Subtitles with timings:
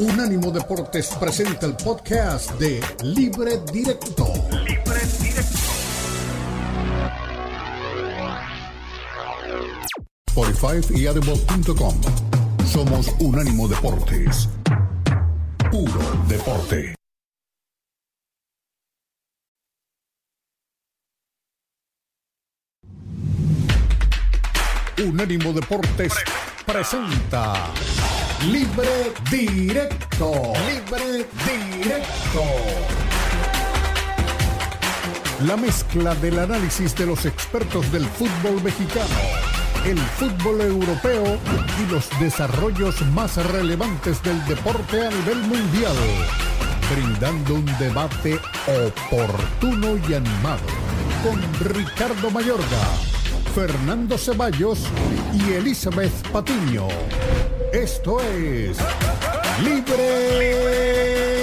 [0.00, 4.32] Unánimo Deportes presenta el podcast de Libre Directo.
[4.64, 5.58] Libre Directo.
[10.28, 12.00] Spotify y Audible.com.
[12.64, 14.48] Somos Unánimo Deportes.
[15.70, 16.94] Puro deporte.
[25.04, 26.14] Unánimo Deportes
[26.64, 27.70] presenta
[28.46, 30.32] Libre Directo.
[30.66, 32.42] Libre Directo.
[35.44, 39.04] La mezcla del análisis de los expertos del fútbol mexicano,
[39.84, 41.38] el fútbol europeo
[41.82, 45.96] y los desarrollos más relevantes del deporte a nivel mundial.
[46.94, 50.66] Brindando un debate oportuno y animado
[51.22, 52.88] con Ricardo Mayorga,
[53.54, 54.78] Fernando Ceballos
[55.34, 56.88] y Elizabeth Patiño.
[57.72, 58.78] Esto es
[59.62, 61.39] Libre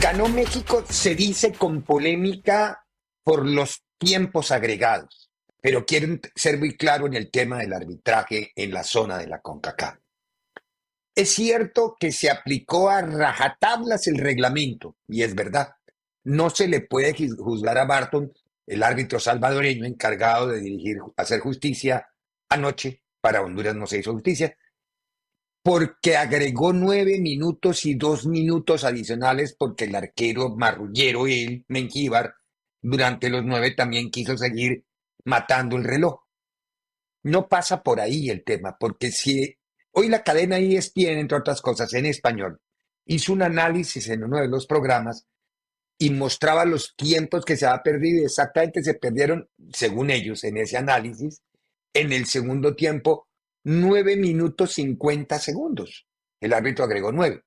[0.00, 2.84] Ganó México, se dice con polémica
[3.22, 8.72] por los tiempos agregados, pero quieren ser muy claro en el tema del arbitraje en
[8.72, 9.98] la zona de la CONCACAF.
[11.14, 15.74] Es cierto que se aplicó a rajatablas el reglamento, y es verdad.
[16.24, 18.32] No se le puede juzgar a Barton,
[18.66, 22.08] el árbitro salvadoreño encargado de dirigir, hacer justicia
[22.48, 24.56] anoche, para Honduras no se hizo justicia,
[25.64, 32.34] porque agregó nueve minutos y dos minutos adicionales porque el arquero marrullero, él, Mengíbar,
[32.82, 34.84] durante los nueve también quiso seguir
[35.24, 36.20] matando el reloj.
[37.22, 39.56] No pasa por ahí el tema, porque si
[39.92, 42.60] hoy la cadena ESPN, entre otras cosas, en español,
[43.06, 45.26] hizo un análisis en uno de los programas
[45.98, 50.58] y mostraba los tiempos que se ha perdido y exactamente se perdieron, según ellos, en
[50.58, 51.40] ese análisis,
[51.94, 53.28] en el segundo tiempo,
[53.64, 56.06] 9 minutos 50 segundos.
[56.40, 57.42] El árbitro agregó 9.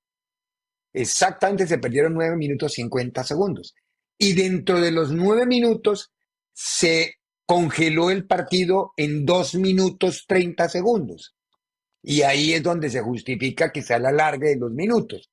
[0.94, 3.76] Exactamente se perdieron 9 minutos 50 segundos.
[4.18, 6.12] Y dentro de los 9 minutos
[6.54, 11.36] se congeló el partido en 2 minutos 30 segundos.
[12.02, 15.30] Y ahí es donde se justifica que sea la larga de los minutos.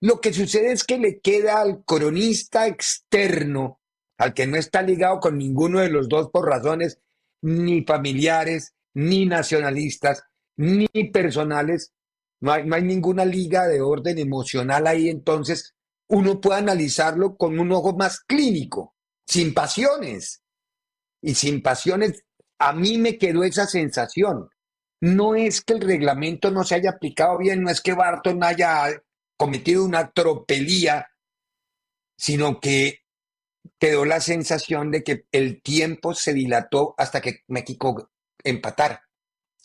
[0.00, 3.80] Lo que sucede es que le queda al cronista externo,
[4.16, 6.98] al que no está ligado con ninguno de los dos por razones
[7.42, 10.22] ni familiares, ni nacionalistas,
[10.56, 11.92] ni personales.
[12.40, 15.74] No hay, no hay ninguna liga de orden emocional ahí, entonces
[16.08, 18.94] uno puede analizarlo con un ojo más clínico,
[19.26, 20.42] sin pasiones.
[21.20, 22.24] Y sin pasiones,
[22.58, 24.48] a mí me quedó esa sensación.
[25.00, 29.02] No es que el reglamento no se haya aplicado bien, no es que Barton haya
[29.36, 31.08] cometido una tropelía,
[32.16, 33.00] sino que
[33.78, 38.10] quedó la sensación de que el tiempo se dilató hasta que México
[38.44, 39.00] empatar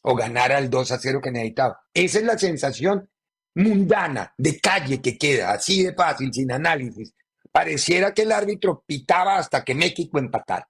[0.04, 1.82] o ganar al 2 a 0 que necesitaba.
[1.94, 3.10] Esa es la sensación
[3.56, 7.14] mundana, de calle que queda, así de fácil, sin análisis.
[7.52, 10.68] Pareciera que el árbitro pitaba hasta que México empatara.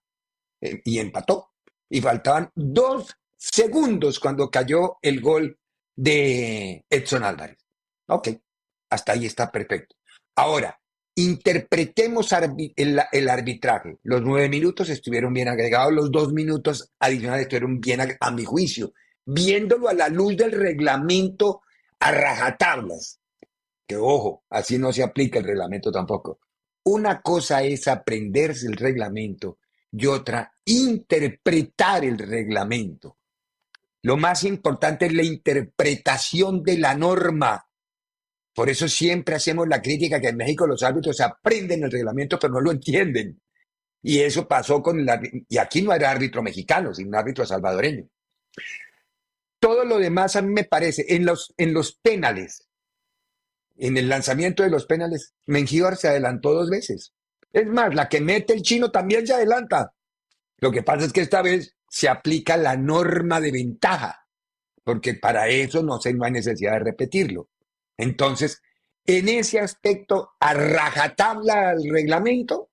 [0.62, 1.52] Eh, y empató.
[1.90, 5.58] Y faltaban dos segundos cuando cayó el gol
[5.96, 7.58] de Edson Álvarez.
[8.08, 8.30] Ok,
[8.90, 9.96] hasta ahí está perfecto.
[10.35, 10.80] Ahora,
[11.16, 12.29] interpretemos
[12.75, 13.97] el, arbitraje.
[14.03, 18.46] Los nueve minutos estuvieron bien agregados, los dos minutos adicionales estuvieron bien, a, a mi
[18.46, 18.94] juicio,
[19.25, 21.62] viéndolo a la luz del reglamento
[22.00, 23.19] a rajatablas.
[23.88, 26.40] Que ojo, así no se aplica el reglamento tampoco.
[26.85, 29.59] Una cosa es aprenderse el reglamento
[29.91, 33.18] y otra interpretar el reglamento.
[34.02, 37.66] Lo más importante es la interpretación de la norma.
[38.53, 42.53] Por eso siempre hacemos la crítica que en México los árbitros aprenden el reglamento pero
[42.53, 43.41] no lo entienden.
[44.02, 48.08] Y eso pasó con el y aquí no era árbitro mexicano, sino un árbitro salvadoreño.
[49.59, 52.67] Todo lo demás a mí me parece, en los, en los penales,
[53.78, 57.14] en el lanzamiento de los penales, Mengíbar se adelantó dos veces.
[57.52, 59.94] Es más, la que mete el chino también se adelanta.
[60.58, 64.28] Lo que pasa es que esta vez se aplica la norma de ventaja,
[64.84, 67.49] porque para eso no, sé, no hay necesidad de repetirlo.
[67.97, 68.61] Entonces,
[69.05, 72.72] en ese aspecto, a rajatabla al reglamento,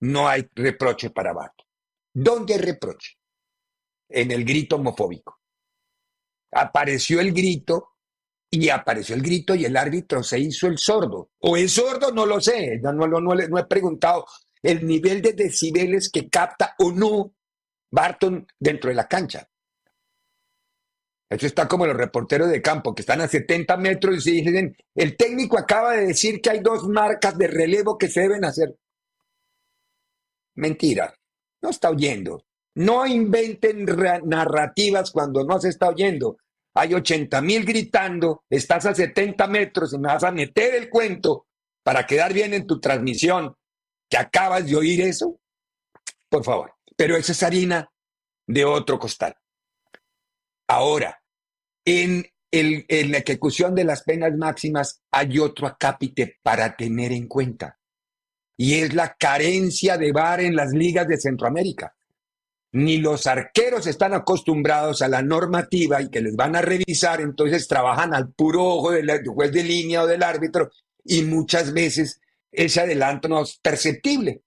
[0.00, 1.64] no hay reproche para Bato.
[2.12, 3.16] ¿Dónde hay reproche?
[4.08, 5.40] En el grito homofóbico.
[6.52, 7.96] Apareció el grito
[8.50, 11.30] y apareció el grito y el árbitro se hizo el sordo.
[11.40, 14.26] O es sordo, no lo sé, no, no, no he preguntado
[14.62, 17.34] el nivel de decibeles que capta o no
[17.90, 19.48] Barton dentro de la cancha.
[21.30, 25.16] Eso está como los reporteros de campo que están a 70 metros y dicen, el
[25.16, 28.74] técnico acaba de decir que hay dos marcas de relevo que se deben hacer.
[30.54, 31.14] Mentira,
[31.62, 32.44] no está oyendo.
[32.76, 33.84] No inventen
[34.24, 36.38] narrativas cuando no se está oyendo.
[36.74, 41.46] Hay 80 mil gritando, estás a 70 metros y me vas a meter el cuento
[41.82, 43.54] para quedar bien en tu transmisión
[44.08, 45.40] que acabas de oír eso.
[46.28, 46.74] Por favor.
[46.96, 47.90] Pero esa es harina
[48.46, 49.36] de otro costal.
[50.68, 51.22] Ahora,
[51.84, 57.78] en, la ejecución de las penas máximas hay otro acápite para tener en cuenta.
[58.56, 61.94] Y es la carencia de VAR en las ligas de Centroamérica.
[62.72, 67.66] Ni los arqueros están acostumbrados a la normativa y que les van a revisar, entonces
[67.66, 70.70] trabajan al puro ojo del juez de línea o del árbitro
[71.02, 72.20] y muchas veces
[72.52, 74.42] ese adelanto no es perceptible.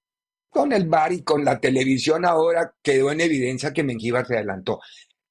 [0.51, 4.81] Con el VAR y con la televisión ahora quedó en evidencia que Mengíbar se adelantó.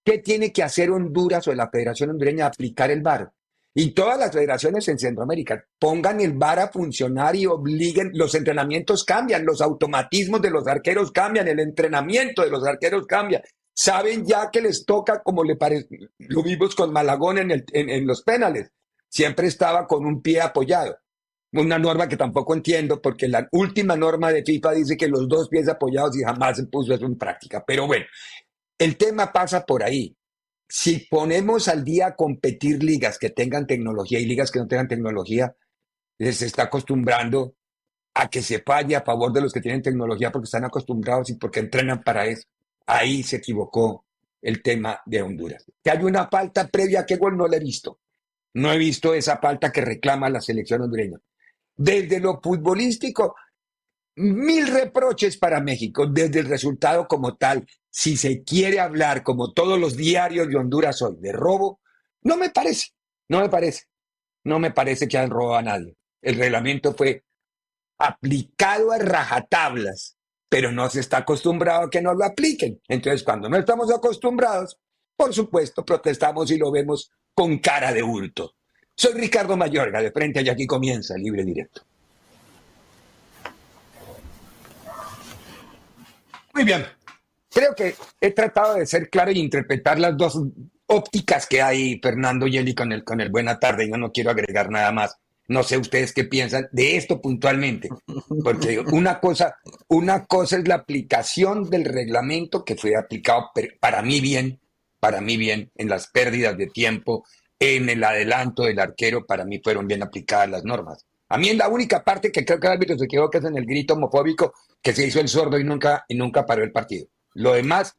[0.05, 2.47] ¿Qué tiene que hacer Honduras o la Federación Hondureña?
[2.47, 3.33] Aplicar el VAR.
[3.73, 9.05] Y todas las federaciones en Centroamérica pongan el VAR a funcionar y obliguen, los entrenamientos
[9.05, 13.43] cambian, los automatismos de los arqueros cambian, el entrenamiento de los arqueros cambia.
[13.73, 15.87] Saben ya que les toca, como le parece,
[16.19, 18.73] lo vimos con Malagón en, en los penales,
[19.09, 20.99] siempre estaba con un pie apoyado.
[21.53, 25.49] Una norma que tampoco entiendo porque la última norma de FIFA dice que los dos
[25.49, 27.65] pies apoyados y jamás se puso eso en práctica.
[27.67, 28.05] Pero bueno,
[28.81, 30.17] el tema pasa por ahí.
[30.67, 34.89] Si ponemos al día a competir ligas que tengan tecnología y ligas que no tengan
[34.89, 35.55] tecnología,
[36.19, 37.55] se está acostumbrando
[38.15, 41.35] a que se falle a favor de los que tienen tecnología porque están acostumbrados y
[41.35, 42.49] porque entrenan para eso.
[42.87, 44.07] Ahí se equivocó
[44.41, 45.65] el tema de Honduras.
[45.85, 48.01] Que hay una falta previa que gol no la he visto.
[48.55, 51.19] No he visto esa falta que reclama la selección hondureña.
[51.77, 53.37] Desde lo futbolístico,
[54.17, 59.79] mil reproches para México, desde el resultado como tal, si se quiere hablar, como todos
[59.79, 61.81] los diarios de Honduras hoy, de robo,
[62.23, 62.89] no me parece,
[63.29, 63.85] no me parece,
[64.45, 65.97] no me parece que hayan robado a nadie.
[66.23, 67.25] El reglamento fue
[67.99, 70.17] aplicado a rajatablas,
[70.49, 72.81] pero no se está acostumbrado a que no lo apliquen.
[72.89, 74.79] Entonces, cuando no estamos acostumbrados,
[75.17, 78.55] por supuesto, protestamos y lo vemos con cara de hurto.
[78.95, 81.83] Soy Ricardo Mayorga, de frente y aquí comienza libre directo.
[86.53, 86.85] Muy bien,
[87.51, 90.41] Creo que he tratado de ser claro y interpretar las dos
[90.87, 93.89] ópticas que hay, Fernando Yeli, con el, con el buena tarde.
[93.89, 95.17] Yo no quiero agregar nada más.
[95.49, 97.89] No sé ustedes qué piensan de esto puntualmente,
[98.45, 99.57] porque una cosa,
[99.89, 103.51] una cosa es la aplicación del reglamento que fue aplicado
[103.81, 104.61] para mí bien,
[105.01, 107.25] para mí bien, en las pérdidas de tiempo,
[107.59, 111.05] en el adelanto del arquero, para mí fueron bien aplicadas las normas.
[111.29, 113.57] A mí es la única parte que creo que el árbitro se equivoca es en
[113.57, 117.07] el grito homofóbico que se hizo el sordo y nunca, y nunca paró el partido.
[117.35, 117.97] Lo demás,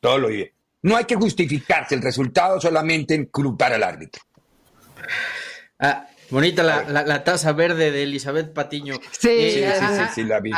[0.00, 0.52] todo lo bien.
[0.82, 4.22] No hay que justificarse el resultado solamente en culpar al árbitro.
[5.78, 8.94] Ah, bonita la, taza verde de Elizabeth Patiño.
[9.18, 10.52] Sí, eh, sí, sí, sí, la vi.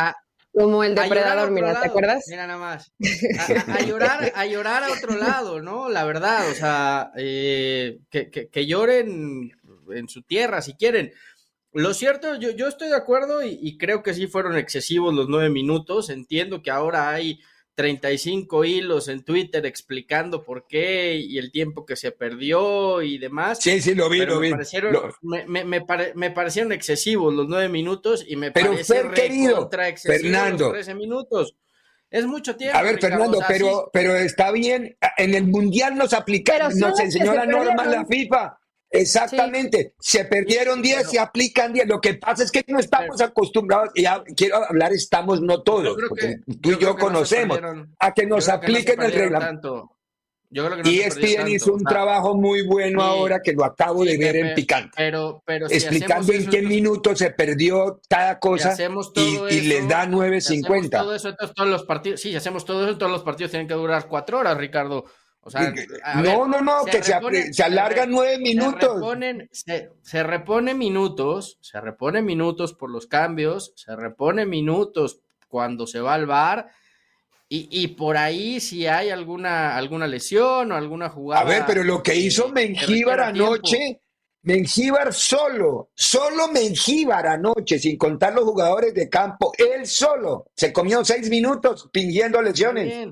[0.52, 2.24] como el depredador, mira, ¿te acuerdas?
[2.28, 2.92] Mira nada más.
[3.68, 5.88] A, llorar, a llorar a otro lado, ¿no?
[5.88, 9.52] La verdad, o sea, eh, que, lloren
[9.92, 11.12] en su tierra si quieren.
[11.72, 15.50] Lo cierto, yo, yo estoy de acuerdo y, creo que sí fueron excesivos los nueve
[15.50, 16.10] minutos.
[16.10, 17.40] Entiendo que ahora hay
[17.80, 23.58] 35 hilos en Twitter explicando por qué y el tiempo que se perdió y demás.
[23.62, 24.52] Sí, sí, lo vi, lo vi.
[25.22, 30.64] Me, parecieron excesivos los nueve minutos y me pero parecieron querido, Fernando.
[30.64, 31.56] los 13 minutos.
[32.10, 32.76] Es mucho tiempo.
[32.76, 34.98] A ver, Fernando, pero, pero está bien.
[35.16, 38.59] En el Mundial nos aplicaron, nos enseñó la norma la FIFA.
[38.90, 41.86] Exactamente, se perdieron 10, se aplican 10.
[41.86, 44.04] Lo que pasa es que no estamos acostumbrados, y
[44.34, 47.60] quiero hablar, estamos no todos, porque tú y yo, conocemos,
[47.98, 49.96] a que nos apliquen el reglamento.
[50.84, 54.90] y ESPN hizo un trabajo muy bueno ahora que lo acabo de ver en Picante.
[54.96, 58.76] Pero, pero explicando en qué minutos se perdió cada cosa
[59.14, 60.90] y, les da 9.50.
[60.90, 64.08] Todo eso, todos los partidos, sí, hacemos todo eso, todos los partidos tienen que durar
[64.08, 65.04] cuatro horas, Ricardo
[66.22, 69.00] no, no, no, que se, se alargan nueve minutos.
[70.02, 76.14] Se repone, minutos, se repone minutos por los cambios, se repone minutos cuando se va
[76.14, 76.70] al bar.
[77.52, 81.42] Y, por ahí si hay alguna, alguna lesión o alguna jugada.
[81.42, 84.00] A ver, pero lo que hizo Mengíbar anoche,
[84.42, 91.04] Mengíbar solo, solo Mengíbar anoche, sin contar los jugadores de campo, él solo, se comió
[91.04, 93.08] seis minutos fingiendo lesiones.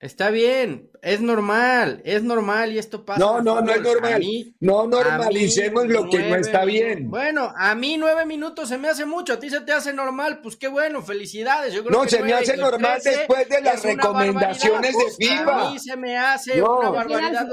[0.00, 3.18] Está bien, es normal, es normal y esto pasa.
[3.18, 4.22] No, no, no es normal.
[4.60, 7.10] no normalicemos lo que no está bien.
[7.10, 10.40] Bueno, a mí nueve minutos se me hace mucho, a ti se te hace normal,
[10.40, 11.74] pues qué bueno, felicidades.
[11.74, 15.68] Yo creo no, se me hace normal después de las recomendaciones de FIFA.
[15.68, 17.48] A mí se me hace una barbaridad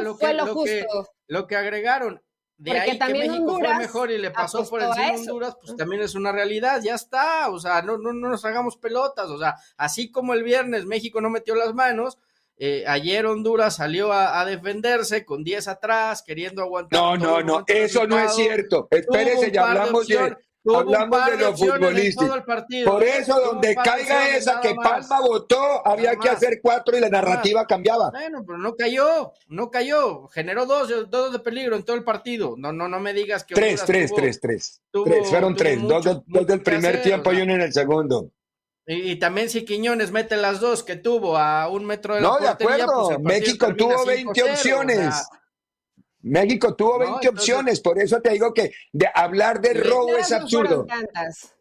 [0.00, 0.86] lo que lo que,
[1.28, 2.22] lo que agregaron.
[2.56, 6.02] De ahí que México fue mejor y le pasó por encima a Honduras, pues también
[6.02, 9.56] es una realidad, ya está, o sea, no, no, no nos hagamos pelotas, o sea,
[9.76, 12.18] así como el viernes México no metió las manos,
[12.56, 17.00] eh, ayer Honduras salió a, defenderse con 10 atrás, queriendo aguantar.
[17.00, 18.86] No, no, no, eso no es cierto.
[18.90, 22.44] Espérese, ya hablamos de, Hablamos de lo futbolístico.
[22.86, 27.66] Por eso, donde caiga esa que Palma votó, había que hacer cuatro y la narrativa
[27.66, 28.10] cambiaba.
[28.10, 30.28] Bueno, pero no cayó, no cayó.
[30.28, 32.54] Generó dos, dos de peligro en todo el partido.
[32.56, 33.54] No, no, no me digas que.
[33.54, 35.28] Tres, tres, tres, tres, tres.
[35.28, 35.80] Fueron tres.
[35.82, 36.04] dos,
[36.46, 38.30] del primer tiempo y uno en el segundo.
[38.86, 42.38] Y, también si Quiñones mete las dos que tuvo a un metro de la No,
[42.38, 43.08] de acuerdo.
[43.08, 45.14] Pues México tuvo 20 opciones.
[46.24, 50.86] México tuvo 20 opciones, por eso te digo que de hablar de robo es absurdo.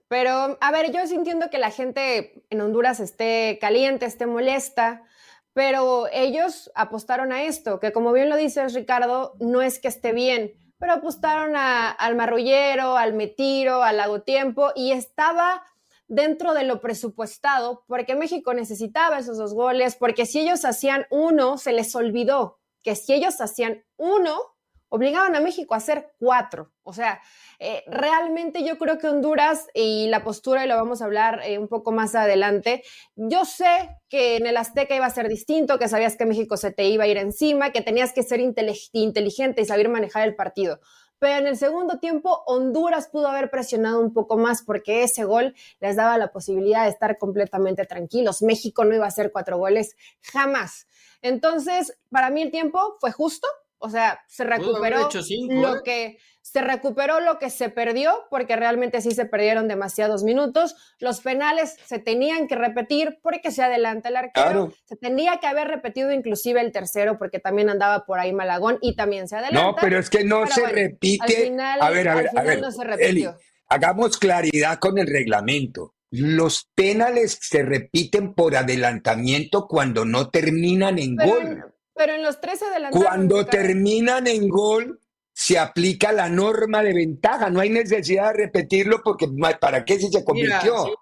[0.08, 5.04] Pero, a ver, yo sintiendo que la gente en Honduras esté caliente, esté molesta,
[5.52, 10.14] pero ellos apostaron a esto, que como bien lo dices, Ricardo, no es que esté
[10.14, 15.62] bien, pero apostaron al marrullero, al metiro, al lago tiempo, y estaba
[16.08, 21.58] dentro de lo presupuestado, porque México necesitaba esos dos goles, porque si ellos hacían uno,
[21.58, 24.53] se les olvidó que si ellos hacían uno,
[24.94, 26.72] obligaban a México a hacer cuatro.
[26.84, 27.20] O sea,
[27.58, 31.58] eh, realmente yo creo que Honduras y la postura, y lo vamos a hablar eh,
[31.58, 32.84] un poco más adelante,
[33.16, 36.72] yo sé que en el Azteca iba a ser distinto, que sabías que México se
[36.72, 40.80] te iba a ir encima, que tenías que ser inteligente y saber manejar el partido.
[41.18, 45.56] Pero en el segundo tiempo, Honduras pudo haber presionado un poco más porque ese gol
[45.80, 48.44] les daba la posibilidad de estar completamente tranquilos.
[48.44, 50.86] México no iba a hacer cuatro goles jamás.
[51.24, 53.48] Entonces, para mí el tiempo fue justo,
[53.84, 55.10] o sea, se recuperó
[55.52, 55.82] lo ¿eh?
[55.84, 60.76] que se recuperó lo que se perdió, porque realmente sí se perdieron demasiados minutos.
[61.00, 64.74] Los penales se tenían que repetir porque se adelanta el arquero.
[64.86, 68.96] Se tenía que haber repetido inclusive el tercero, porque también andaba por ahí Malagón y
[68.96, 69.62] también se adelanta.
[69.62, 71.54] No, pero es que no se repite.
[71.82, 72.62] a ver, a ver, a ver.
[73.00, 73.28] Eli,
[73.68, 75.96] hagamos claridad con el reglamento.
[76.10, 81.73] Los penales se repiten por adelantamiento cuando no terminan en gol.
[81.96, 82.60] Pero en los tres
[82.92, 85.00] Cuando terminan en gol,
[85.32, 87.50] se aplica la norma de ventaja.
[87.50, 89.28] No hay necesidad de repetirlo porque
[89.60, 90.96] ¿para qué si se convirtió?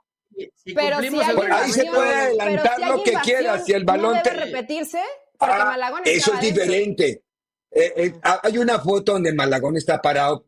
[0.76, 1.20] pero si
[1.52, 3.60] ahí se puede adelantar lo que quiera.
[3.60, 5.00] Si el balón no debe repetirse.
[5.40, 7.24] Ah, eso es diferente.
[7.72, 10.46] Eh, eh, hay una foto donde Malagón está parado.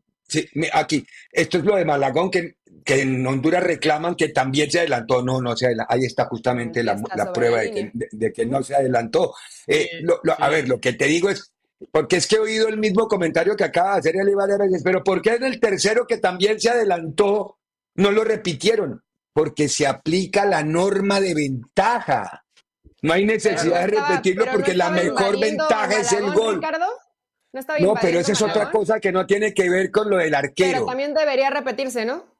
[0.72, 5.22] aquí, esto es lo de Malagón que que en Honduras reclaman que también se adelantó.
[5.22, 5.92] No, no se adelantó.
[5.92, 7.00] Ahí está justamente la,
[7.32, 9.34] prueba de que, no se adelantó.
[9.66, 10.02] Eh,
[10.38, 11.52] a ver, lo que te digo es,
[11.90, 15.02] porque es que he oído el mismo comentario que acaba de hacer el Valera, pero
[15.02, 17.58] ¿por qué en el tercero que también se adelantó
[17.94, 19.02] no lo repitieron?
[19.32, 22.44] Porque se aplica la norma de ventaja.
[23.02, 26.60] No hay necesidad de repetirlo porque la mejor ventaja es el gol.
[27.52, 30.34] No, no pero esa es otra cosa que no tiene que ver con lo del
[30.34, 30.72] arquero.
[30.72, 32.33] Pero también debería repetirse, ¿no?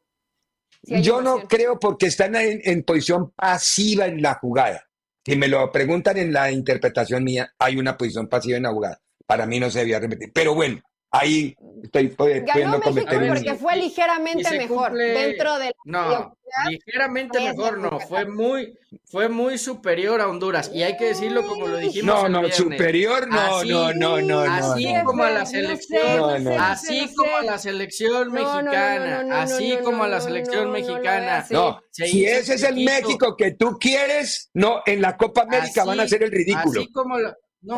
[0.86, 4.88] Yo no creo porque están en, posición pasiva en la jugada.
[5.24, 9.00] Si me lo preguntan en la interpretación mía, hay una posición pasiva en la jugada.
[9.26, 10.30] Para mí no se debía repetir.
[10.34, 10.82] Pero bueno,
[11.14, 13.28] ahí estoy pudiendo cometer un...
[13.28, 16.36] porque fue ligeramente mejor dentro del no
[16.68, 21.66] ligeramente mejor no fue muy fue muy superior a Honduras y hay que decirlo como
[21.66, 27.14] lo dijimos no no superior no no no no así como a la selección así
[27.14, 32.62] como a la selección mexicana así como a la selección mexicana no si ese es
[32.64, 36.80] el México que tú quieres no en la Copa América van a hacer el ridículo
[36.80, 37.18] así como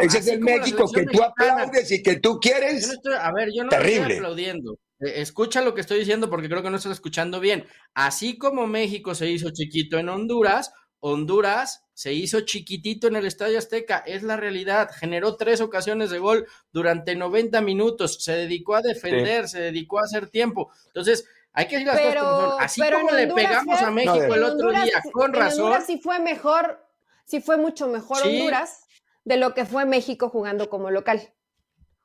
[0.00, 2.98] ese es el México que tú aplaudes y que tú quieres.
[3.20, 4.78] a ver, yo no estoy aplaudiendo.
[5.00, 7.66] Eh, escucha lo que estoy diciendo porque creo que no estás escuchando bien.
[7.94, 13.58] Así como México se hizo chiquito en Honduras, Honduras se hizo chiquitito en el Estadio
[13.58, 14.02] Azteca.
[14.06, 14.90] Es la realidad.
[14.98, 18.22] Generó tres ocasiones de gol durante 90 minutos.
[18.22, 20.70] Se dedicó a defender, se dedicó a hacer tiempo.
[20.86, 22.62] Entonces, hay que decir las cosas como son.
[22.62, 25.64] Así como le pegamos a México el otro día, con razón.
[25.64, 26.84] Honduras sí fue mejor,
[27.24, 28.85] sí fue mucho mejor Honduras
[29.26, 31.20] de lo que fue México jugando como local.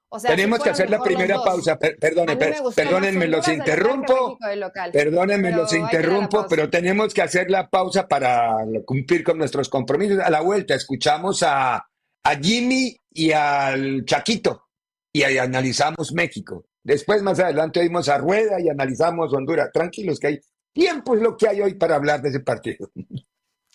[0.10, 1.78] O sea, Tenemos que hacer la primera pausa.
[2.76, 4.38] perdónenme, los interrumpo.
[4.92, 10.20] Perdónenme, los interrumpo, pero tenemos que hacer la pausa para cumplir con nuestros compromisos.
[10.20, 14.68] A la vuelta escuchamos a, a Jimmy y al Chaquito
[15.14, 16.66] y ahí analizamos México.
[16.84, 19.70] Después, más adelante, oímos a Rueda y analizamos Honduras.
[19.72, 20.40] Tranquilos, que hay
[20.74, 22.90] tiempo es lo que hay hoy para hablar de ese partido.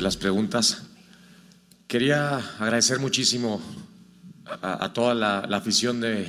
[0.00, 0.84] De las preguntas.
[1.86, 3.60] Quería agradecer muchísimo
[4.46, 6.26] a, toda la, afición de,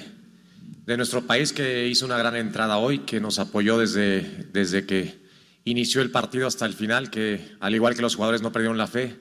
[0.97, 5.21] nuestro país que hizo una gran entrada hoy, que nos apoyó desde, desde que
[5.63, 8.87] inició el partido hasta el final, que al igual que los jugadores no perdieron la
[8.87, 9.15] fe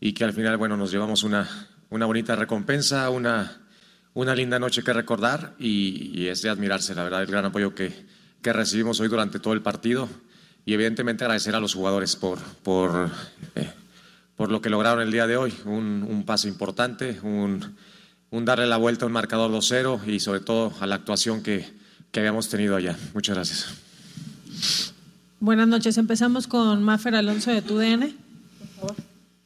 [0.00, 1.48] y que al final, bueno, nos llevamos una,
[1.88, 3.68] una bonita recompensa, una,
[4.14, 7.92] una linda noche que recordar y, es de admirarse, la verdad, el gran apoyo que,
[8.42, 10.08] que recibimos hoy durante todo el partido
[10.64, 13.08] y evidentemente agradecer a los jugadores por, por,
[13.54, 13.70] eh,
[14.36, 15.52] por lo que lograron el día de hoy.
[15.64, 17.76] Un, un paso importante, un,
[18.30, 21.68] un, darle la vuelta a un marcador 2-0 y sobre todo a la actuación que,
[22.12, 22.96] que habíamos tenido allá.
[23.14, 23.74] Muchas gracias.
[25.40, 25.98] Buenas noches.
[25.98, 28.14] Empezamos con Mafer Alonso de TUDN.
[28.58, 28.96] Por favor.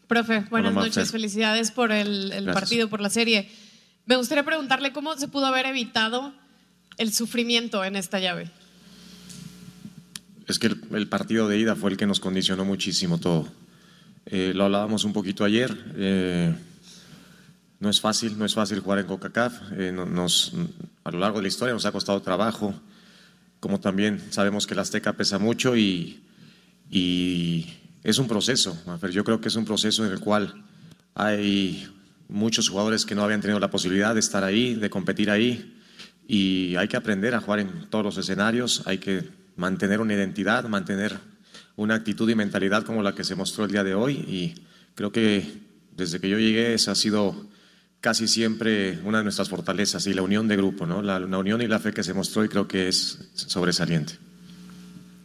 [0.07, 1.13] Profe, buenas noches.
[1.13, 3.49] Felicidades por el, el partido, por la serie.
[4.07, 6.33] Me gustaría preguntarle cómo se pudo haber evitado
[6.99, 8.51] el sufrimiento en esta llave.
[10.47, 13.47] Es que el, partido de ida fue el que nos condicionó muchísimo todo.
[14.27, 15.77] Eh, lo hablábamos un poquito ayer.
[15.97, 16.55] Eh,
[17.81, 19.73] no es fácil, no es fácil jugar en CONCACAF.
[19.73, 20.53] Eh, nos,
[21.05, 22.75] a lo largo de la historia nos ha costado trabajo.
[23.59, 26.23] Como también sabemos que la Azteca pesa mucho y,
[26.91, 27.67] y
[28.05, 28.77] es un proceso.
[29.11, 30.65] Yo creo que es un proceso en el cual
[31.15, 31.87] hay
[32.29, 35.77] muchos jugadores que no habían tenido la posibilidad de estar ahí, de competir ahí.
[36.27, 38.83] Y hay que aprender a jugar en todos los escenarios.
[38.87, 41.19] Hay que mantener una identidad, mantener
[41.81, 44.55] una actitud y mentalidad como la que se mostró el día de hoy y
[44.95, 45.51] creo que
[45.97, 47.35] desde que yo llegué esa ha sido
[48.03, 51.01] casi siempre una de nuestras fortalezas y la unión de grupo, ¿no?
[51.01, 54.19] la, unión y la fe que se mostró y creo que es sobresaliente.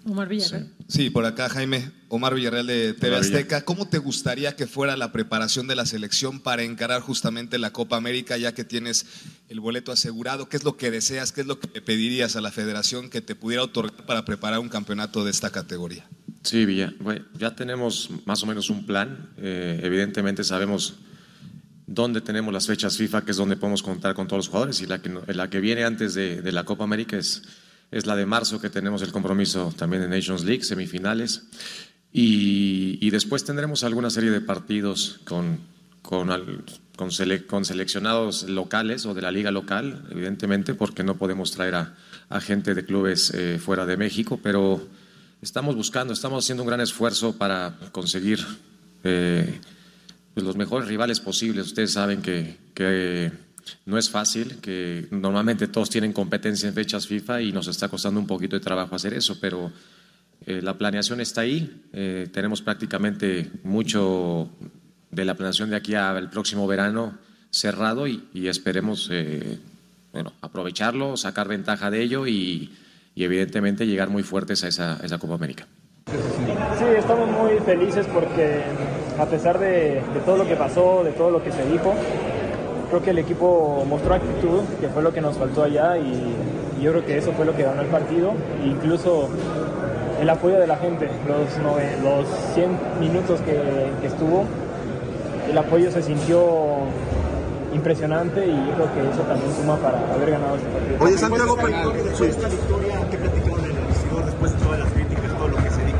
[0.05, 0.71] Omar Villarreal.
[0.87, 1.09] Sí.
[1.09, 3.65] por acá Jaime, Omar Villarreal de TV Azteca.
[3.65, 7.97] ¿Cómo te gustaría que fuera la preparación de la selección para encarar justamente la Copa
[7.97, 9.07] América ya que tienes
[9.49, 10.47] el boleto asegurado?
[10.47, 11.33] ¿Qué es lo que deseas?
[11.33, 14.69] ¿Qué es lo que pedirías a la federación que te pudiera otorgar para preparar un
[14.69, 16.07] campeonato de esta categoría?
[16.45, 16.93] Sí, Villa,
[17.39, 19.31] ya tenemos más o menos un plan.
[19.37, 20.93] Eh, evidentemente sabemos
[21.87, 24.85] dónde tenemos las fechas FIFA, que es donde podemos contar con todos los jugadores, y
[24.85, 27.41] la que, la que viene antes de, la Copa América es
[28.05, 31.47] la de marzo que tenemos el compromiso también de Nations League, semifinales.
[32.13, 35.57] Y, después tendremos alguna serie de partidos con,
[36.03, 36.29] con,
[36.95, 37.11] con,
[37.65, 41.95] seleccionados locales o de la liga local, evidentemente, porque no podemos traer a,
[42.29, 44.87] a gente de clubes eh, fuera de México, pero
[45.41, 48.45] estamos buscando, estamos haciendo un gran esfuerzo para conseguir
[49.03, 49.59] eh,
[50.33, 51.67] pues, los mejores rivales posibles.
[51.67, 53.31] Ustedes saben que, que
[53.85, 58.19] no es fácil, que normalmente todos tienen competencia en fechas FIFA y nos está costando
[58.19, 59.71] un poquito de trabajo hacer eso, pero
[60.45, 61.83] eh, la planeación está ahí.
[61.93, 64.49] Eh, tenemos prácticamente mucho
[65.11, 67.17] de la planeación de aquí al próximo verano
[67.49, 69.59] cerrado y, esperemos eh,
[70.11, 72.71] bueno, aprovecharlo, sacar ventaja de ello y,
[73.23, 75.65] evidentemente llegar muy fuertes a esa, esa, Copa América.
[76.07, 78.61] Sí, estamos muy felices porque
[79.17, 81.95] a pesar de todo lo que pasó, de todo lo que se dijo,
[82.89, 86.33] creo que el equipo mostró actitud, que fue lo que nos faltó allá y,
[86.81, 88.33] yo creo que eso fue lo que ganó el partido.
[88.65, 89.29] Incluso
[90.19, 91.57] el apoyo de la gente, los,
[92.03, 94.43] los 100 minutos que, estuvo,
[95.49, 96.81] el apoyo se sintió
[97.75, 100.97] impresionante y yo creo que eso también suma para haber ganado este partido.
[100.99, 105.37] Oye, Santiago, después esta victoria, ¿qué platicaron en el vestidor después de todas las críticas,
[105.37, 105.97] todo lo que se dijo?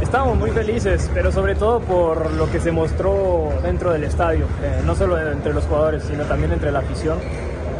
[0.00, 4.82] Estábamos muy felices, pero sobre todo por lo que se mostró dentro del estadio, eh,
[4.86, 7.18] no solo entre los jugadores, sino también entre la afición.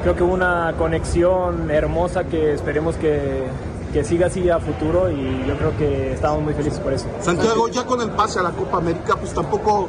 [0.02, 3.44] Creo que hubo una conexión hermosa que esperemos que,
[3.92, 7.06] que siga así a futuro y yo creo que estamos muy felices por eso.
[7.20, 9.88] Santiago, ya con el pase a la Copa América, pues tampoco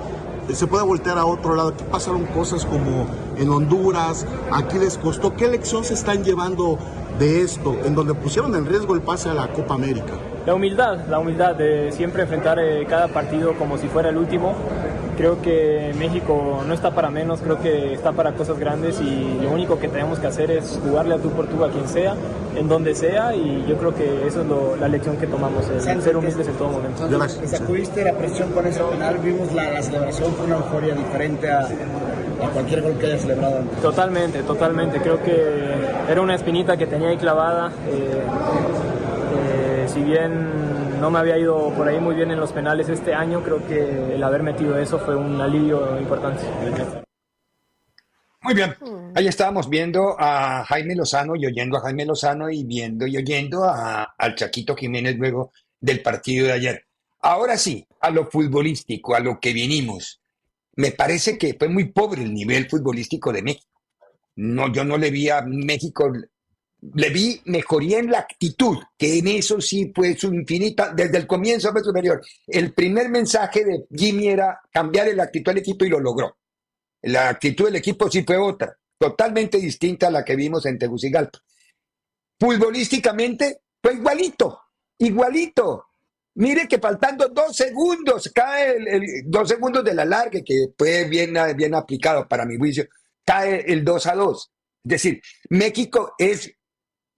[0.53, 1.69] se puede voltear a otro lado.
[1.69, 3.05] Aquí pasaron cosas como
[3.39, 5.35] en Honduras, aquí les costó.
[5.35, 6.77] ¿Qué lección se están llevando
[7.17, 10.13] de esto, en donde pusieron en riesgo el pase a la Copa América?
[10.45, 14.55] La humildad, la humildad de siempre enfrentar eh, cada partido como si fuera el último,
[15.19, 19.51] Creo que México no está para menos, creo que está para cosas grandes y lo
[19.51, 22.15] único que tenemos que hacer es jugarle a tú por tú a quien sea,
[22.55, 26.15] en donde sea y yo creo que eso es la lección que tomamos, el ser
[26.15, 27.05] humildes en todo momento.
[27.47, 31.67] Sacudiste la presión con ese penal, vimos la, celebración con una euforia diferente a,
[32.47, 33.81] cualquier gol que haya celebrado antes.
[33.81, 35.33] Totalmente, totalmente, creo que
[36.07, 38.23] era una espinita que tenía ahí clavada, eh,
[39.35, 43.13] eh, si bien no me había ido por ahí muy bien en los penales este
[43.13, 46.41] año, creo que el haber metido eso fue un alivio importante.
[48.41, 48.73] Muy bien,
[49.15, 53.63] ahí estábamos viendo a Jaime Lozano y oyendo a Jaime Lozano y viendo y oyendo
[53.65, 56.85] a, al Chaquito Jiménez luego del partido de ayer.
[57.21, 60.18] Ahora sí, a lo futbolístico, a lo que vinimos.
[60.79, 63.81] Me parece que fue muy pobre el nivel futbolístico de México.
[64.37, 66.09] No, yo no le vi a México
[66.81, 71.27] le vi mejoría en la actitud, que en eso sí fue su infinita, desde el
[71.27, 72.21] comienzo fue superior.
[72.47, 76.37] El primer mensaje de Jimmy era cambiar la actitud del equipo y lo logró.
[77.01, 81.39] La actitud del equipo sí fue otra, totalmente distinta a la que vimos en Tegucigalpa.
[82.39, 84.61] Futbolísticamente fue igualito,
[84.97, 85.88] igualito.
[86.39, 91.33] Mire que faltando dos segundos, cae el, dos segundos de la larga, que fue bien,
[91.57, 92.87] bien aplicado para mi juicio,
[93.25, 94.51] cae el 2 a 2.
[94.85, 96.49] Es decir, México es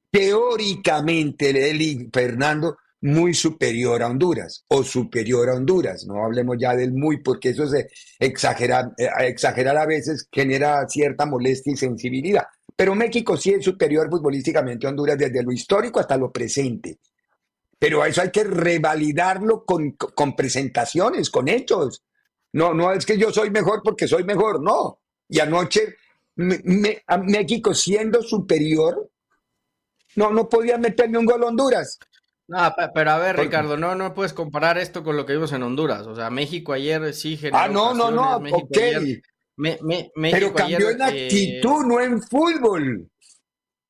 [0.09, 6.03] teóricamente Eli Fernando muy superior a Honduras o superior a Honduras.
[6.07, 11.27] No hablemos ya del muy, porque eso se exagera, eh, exagerar a veces genera cierta
[11.27, 12.47] molestia y sensibilidad.
[12.75, 16.97] Pero México sí es superior futbolísticamente a Honduras desde lo histórico hasta lo presente.
[17.81, 22.03] Pero eso hay que revalidarlo con, con presentaciones, con hechos.
[22.53, 24.99] No, no es que yo soy mejor porque soy mejor, no.
[25.27, 25.95] Y anoche
[26.35, 29.09] México siendo superior
[30.15, 31.97] no, no podía meterme un gol a Honduras.
[32.47, 35.63] No, pero a ver, Ricardo, no, no puedes comparar esto con lo que vimos en
[35.63, 36.05] Honduras.
[36.05, 37.57] O sea, México ayer sí generó.
[37.57, 38.77] Ah, no, no, no, ok.
[40.13, 43.10] pero cambió en eh, actitud, no en fútbol.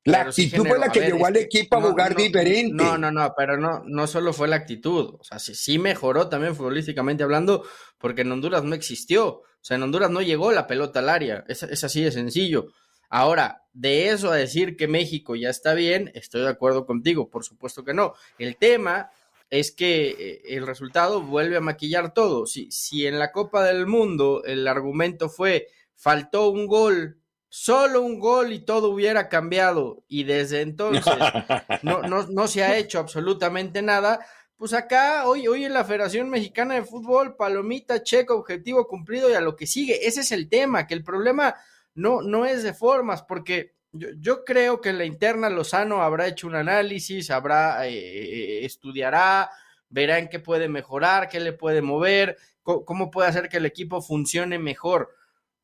[0.04, 2.74] La actitud fue la que llevó al equipo a jugar diferente.
[2.74, 5.14] No, no, no, pero no, no solo fue la actitud.
[5.18, 7.64] O sea, sí, sí mejoró también futbolísticamente hablando,
[7.98, 9.28] porque en Honduras no existió.
[9.28, 11.44] O sea, en Honduras no llegó la pelota al área.
[11.46, 12.66] Es, es así de sencillo.
[13.08, 17.44] Ahora, de eso a decir que México ya está bien, estoy de acuerdo contigo, por
[17.44, 18.14] supuesto que no.
[18.38, 19.10] El tema
[19.50, 22.46] es que eh, el resultado vuelve a maquillar todo.
[22.46, 27.18] Si, si en la Copa del Mundo el argumento fue faltó un gol,
[27.54, 31.04] solo un gol y todo hubiera cambiado, y desde entonces
[31.82, 34.24] no, no, no se ha hecho absolutamente nada,
[34.56, 39.34] pues acá, hoy, hoy en la Federación Mexicana de Fútbol, palomita, checo, objetivo cumplido y
[39.34, 40.06] a lo que sigue.
[40.06, 41.54] Ese es el tema, que el problema
[41.94, 46.46] no, no es de formas, porque yo, creo que en la interna Lozano habrá hecho
[46.46, 49.50] un análisis, habrá, eh, eh, estudiará,
[49.90, 54.00] verá en qué puede mejorar, qué le puede mover, cómo, puede hacer que el equipo
[54.00, 55.10] funcione mejor.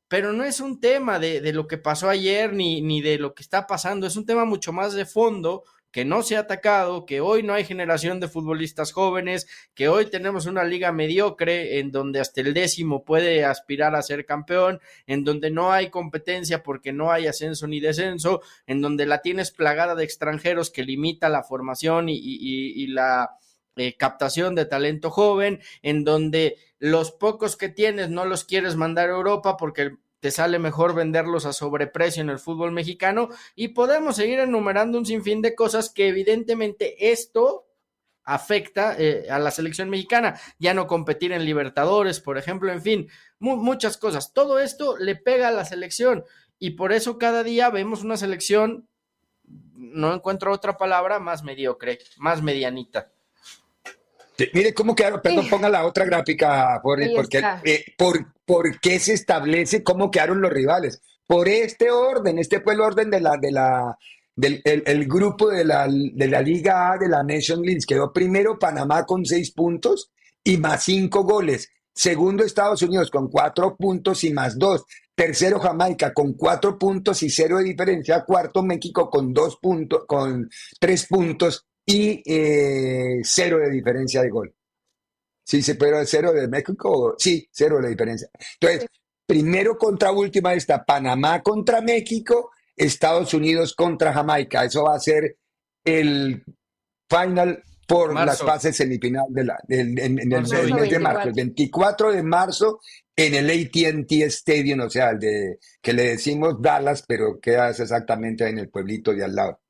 [0.09, 3.35] Pero no es un tema de, de lo que pasó ayer ni, ni de lo
[3.35, 7.07] que está pasando, es un tema mucho más de fondo que no se ha atacado,
[7.07, 11.91] que hoy no hay generación de futbolistas jóvenes, que hoy tenemos una liga mediocre en
[11.91, 16.93] donde hasta el décimo puede aspirar a ser campeón, en donde no hay competencia porque
[16.93, 21.43] no hay ascenso ni descenso, en donde la tienes plagada de extranjeros que limita la
[21.43, 23.31] formación y, la
[23.79, 29.09] eh, captación de talento joven, en donde los pocos que tienes no los quieres mandar
[29.09, 34.17] a Europa porque te sale mejor venderlos a sobreprecio en el fútbol mexicano y podemos
[34.17, 37.67] seguir enumerando un sinfín de cosas que evidentemente esto
[38.25, 43.09] afecta eh, a la selección mexicana, ya no competir en Libertadores, por ejemplo, en fin,
[43.39, 44.35] muchas cosas.
[44.35, 46.25] Todo esto le pega a la selección
[46.59, 48.87] y por eso cada día vemos una selección,
[49.45, 53.13] no encuentro otra palabra, más mediocre, más medianita.
[54.53, 59.83] Mire cómo quedaron, perdón, ponga la otra gráfica, porque, eh, por, por, qué se establece
[59.83, 61.03] cómo quedaron los rivales.
[61.27, 63.99] Por este orden, este fue el orden de la, de la,
[64.37, 67.81] del el, grupo de la, de la Liga A de la Nation League.
[67.87, 70.13] Quedó primero Panamá con seis puntos
[70.45, 71.71] y más cinco goles.
[71.93, 74.85] Segundo Estados Unidos con cuatro puntos y más dos.
[75.17, 78.25] Tercero Jamaica con cuatro puntos y cero de diferencia.
[78.25, 80.49] Cuarto México con dos puntos, con
[80.79, 84.55] tres puntos y eh, cero de diferencia de gol.
[85.43, 88.29] Sí, se puede cero de México, sí, cero de diferencia.
[88.61, 88.91] Entonces,
[89.27, 94.65] primero contra última está Panamá contra México, Estados Unidos contra Jamaica.
[94.65, 95.39] Eso va a ser
[95.83, 96.45] el
[97.09, 102.23] final por las fases semifinal de la, en, el, mes de marzo, el 24 de
[102.23, 102.81] marzo
[103.17, 108.47] en el ATT Stadium, o sea, el de que le decimos Dallas, pero queda exactamente
[108.47, 109.61] en el pueblito de al lado.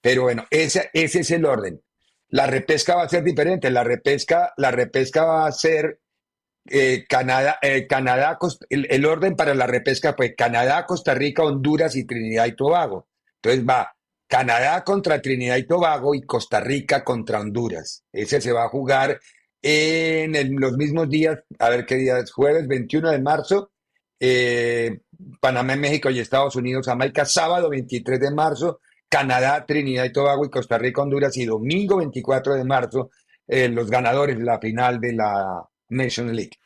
[0.00, 1.80] Pero bueno, ese, ese es el orden.
[2.28, 3.70] La repesca va a ser diferente.
[3.70, 6.00] La repesca, la repesca va a ser
[6.66, 12.04] eh, Canadá, eh, Canadá el, orden para la repesca fue Canadá, Costa Rica, Honduras y
[12.04, 13.08] Trinidad y Tobago.
[13.36, 13.94] Entonces va
[14.28, 18.04] Canadá contra Trinidad y Tobago y Costa Rica contra Honduras.
[18.12, 19.18] Ese se va a jugar
[19.62, 23.72] en los mismos días, a ver qué día es, jueves 21 de marzo,
[24.18, 25.00] eh,
[25.40, 28.80] Panamá, México y Estados Unidos, Jamaica, sábado 23 de marzo,
[29.10, 33.10] Canadá, Trinidad y Tobago y Costa Rica, Honduras y domingo 24 de marzo,
[33.46, 36.56] eh, los ganadores de la final de la Nation League.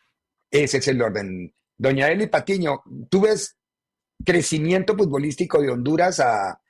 [0.51, 1.53] Ese es el orden.
[1.77, 3.57] Doña Eli Patiño, ¿tú ves
[4.25, 6.61] crecimiento futbolístico de Honduras a,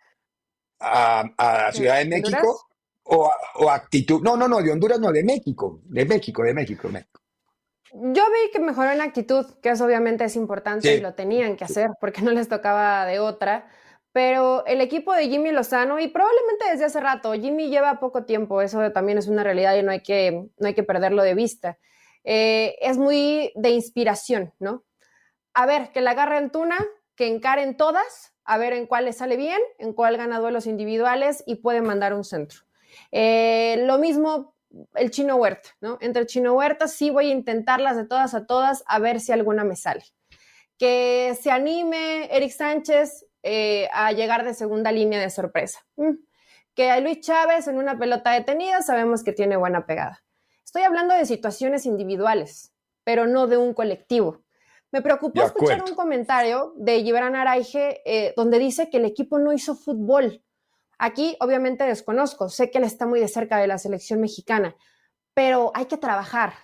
[0.79, 2.69] a, Ciudad de México?
[3.03, 4.23] O, actitud.
[4.23, 7.21] No, no, no, de Honduras no, de México, de México, de México, México.
[7.93, 11.65] Yo vi que mejoró en actitud, que eso obviamente es importante y lo tenían que
[11.65, 13.69] hacer porque no les tocaba de otra.
[14.14, 18.62] Pero el equipo de Jimmy Lozano, y probablemente desde hace rato, Jimmy lleva poco tiempo,
[18.62, 21.79] eso también es una realidad y no hay que, no hay que perderlo de vista.
[22.22, 24.85] Eh, es muy de inspiración, ¿no?
[25.53, 26.79] A ver, que la agarre Antuna,
[27.16, 31.42] que encaren todas, a ver en cuál le sale bien, en cuál gana duelos individuales
[31.44, 32.61] y puede mandar un centro.
[33.11, 34.55] Eh, lo mismo
[34.94, 35.98] el chino huerta, ¿no?
[36.00, 39.33] Entre el chino huerta sí voy a intentarlas de todas a todas a ver si
[39.33, 40.05] alguna me sale.
[40.79, 45.80] Que se anime Eric Sánchez eh, a llegar de segunda línea de sorpresa.
[45.96, 46.14] Mm.
[46.74, 50.24] Que a Luis Chávez en una pelota detenida sabemos que tiene buena pegada.
[50.64, 52.72] Estoy hablando de situaciones individuales,
[53.04, 54.42] pero no de un colectivo.
[54.90, 59.52] Me preocupó escuchar un comentario de Gibran Araige eh, donde dice que el equipo no
[59.52, 60.42] hizo fútbol.
[60.98, 64.74] Aquí obviamente desconozco, sé que él está muy de cerca de la selección mexicana,
[65.35, 66.54] pero hay que trabajar,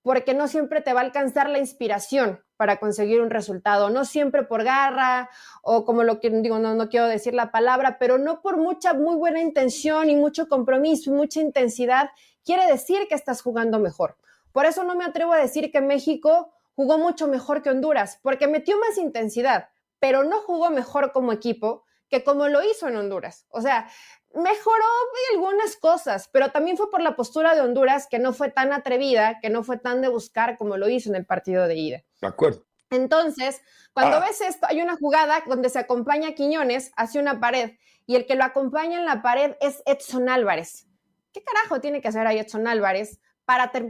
[0.00, 4.42] porque no siempre te va a alcanzar la inspiración para conseguir un resultado, no siempre
[4.42, 5.30] por garra
[5.62, 8.92] o como lo que digo, no, no quiero decir la palabra, pero no por mucha,
[8.92, 12.10] muy buena intención y mucho compromiso y mucha intensidad,
[12.44, 14.18] quiere decir que estás jugando mejor.
[14.52, 18.46] Por eso no me atrevo a decir que México jugó mucho mejor que Honduras, porque
[18.46, 23.46] metió más intensidad, pero no jugó mejor como equipo que como lo hizo en Honduras.
[23.48, 23.88] O sea,
[24.34, 24.84] mejoró
[25.32, 29.38] algunas cosas, pero también fue por la postura de Honduras que no fue tan atrevida,
[29.40, 32.02] que no fue tan de buscar como lo hizo en el partido de ida.
[32.20, 32.66] De acuerdo.
[32.90, 33.62] Entonces,
[33.92, 34.20] cuando ah.
[34.20, 37.72] ves esto, hay una jugada donde se acompaña a Quiñones hacia una pared
[38.06, 40.86] y el que lo acompaña en la pared es Edson Álvarez.
[41.32, 43.20] ¿Qué carajo tiene que hacer ahí Edson Álvarez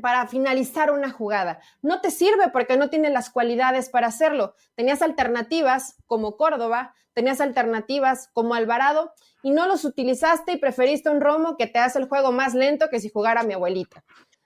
[0.00, 1.60] para, finalizar una jugada.
[1.82, 4.54] No te sirve porque no tiene las cualidades para hacerlo.
[4.74, 11.20] Tenías alternativas como Córdoba, tenías alternativas como Alvarado y no los utilizaste y preferiste un
[11.20, 14.02] Romo que te hace el juego más lento que si jugara mi abuelita.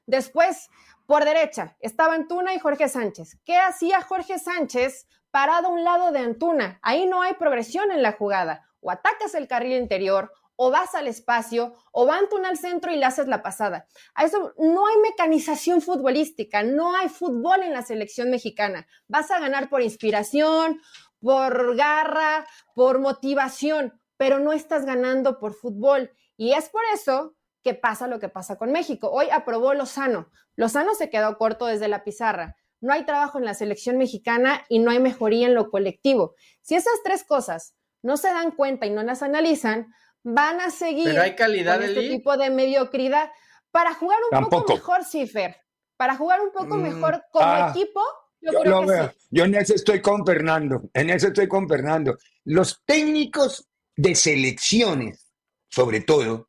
[0.07, 0.69] Después,
[1.07, 3.39] por derecha, estaba Antuna y Jorge Sánchez.
[3.45, 6.81] ¿Qué hacía Jorge Sánchez parado a un lado de Antuna?
[6.83, 8.67] Ahí no hay progresión en la jugada.
[8.81, 12.97] O atacas el carril interior o vas al espacio, o van tú al centro y
[12.97, 13.87] le haces la pasada.
[14.15, 18.87] A eso no hay mecanización futbolística, no hay fútbol en la selección mexicana.
[19.09, 20.81] Vas a ganar por inspiración,
[21.21, 26.11] por garra, por motivación, pero no estás ganando por fútbol.
[26.37, 29.11] Y es por eso que pasa lo que pasa con México.
[29.11, 30.31] Hoy aprobó Lozano.
[30.55, 32.57] Lozano se quedó corto desde la pizarra.
[32.81, 36.35] No hay trabajo en la selección mexicana y no hay mejoría en lo colectivo.
[36.61, 39.87] Si esas tres cosas no se dan cuenta y no las analizan,
[40.25, 43.31] van a seguir Pero hay calidad con este tipo de mediocridad
[43.71, 45.57] para jugar un poco mejor, Cifer.
[45.97, 48.01] Para jugar un poco mm, mejor como ah, equipo,
[48.41, 49.27] yo, creo que sí.
[49.31, 52.17] Yo en eso estoy con Fernando, en eso estoy con Fernando.
[52.45, 55.33] Los técnicos de selecciones,
[55.71, 56.49] sobre todo,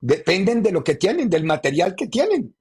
[0.00, 2.54] dependen de lo que tienen, del material que tienen.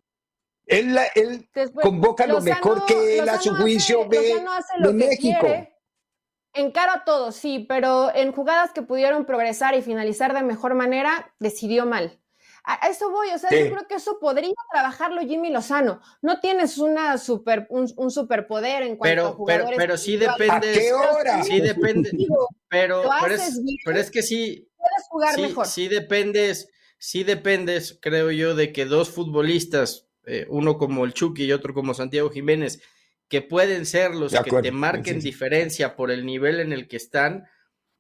[0.66, 1.50] Él, él
[1.82, 4.34] convoca lo mejor que él a su juicio ve
[4.82, 5.48] de México.
[6.54, 11.34] Encaro a todos, sí, pero en jugadas que pudieron progresar y finalizar de mejor manera,
[11.40, 12.20] decidió mal.
[12.66, 16.00] A eso voy, o sea, yo creo que eso podría trabajarlo Jimmy Lozano.
[16.22, 19.66] No tienes una super, un, superpoder en cuanto a jugadores.
[19.76, 20.72] Pero, pero sí depende.
[20.72, 21.44] qué hora?
[21.44, 22.12] Sí depende.
[22.70, 24.70] Pero, pero, es, pero es que sí.
[24.78, 25.68] Puedes jugar sí, mejor.
[25.68, 31.44] Sí dependes, sí dependes, creo yo, de que dos futbolistas, eh, uno como el Chucky
[31.44, 32.82] y otro como Santiago Jiménez,
[33.34, 37.48] que pueden ser los que te marquen diferencia por el nivel en el que están,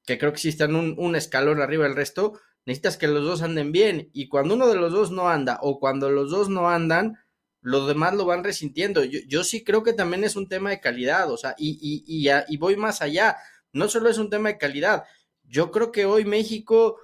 [0.05, 3.71] que creo que sí están un, escalón arriba del resto, necesitas que los dos anden
[3.71, 4.11] bien.
[4.13, 7.17] Y cuando uno de los dos no anda o cuando los dos no andan,
[7.61, 9.03] los demás lo van resintiendo.
[9.03, 12.29] Yo, sí creo que también es un tema de calidad, o sea, y, y, y,
[12.49, 13.37] y voy más allá.
[13.71, 15.05] No solo es un tema de calidad.
[15.41, 16.99] Yo creo que hoy México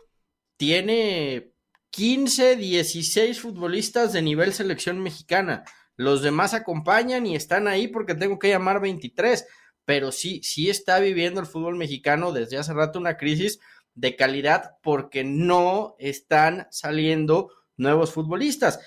[0.56, 1.52] tiene
[1.90, 5.64] 15, 16 futbolistas de nivel selección mexicana
[6.00, 9.46] los demás acompañan y están ahí porque tengo que llamar 23,
[9.84, 13.60] pero sí, sí está viviendo el fútbol mexicano desde hace rato una crisis
[13.96, 18.80] de calidad porque no están saliendo nuevos futbolistas.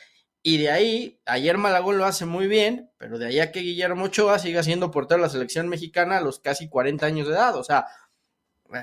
[0.43, 4.07] Y de ahí, ayer Malagón lo hace muy bien, pero de ahí a que Guillermo
[4.07, 7.57] Ochoa siga siendo portero de la selección mexicana a los casi 40 años de edad.
[7.57, 7.85] O sea,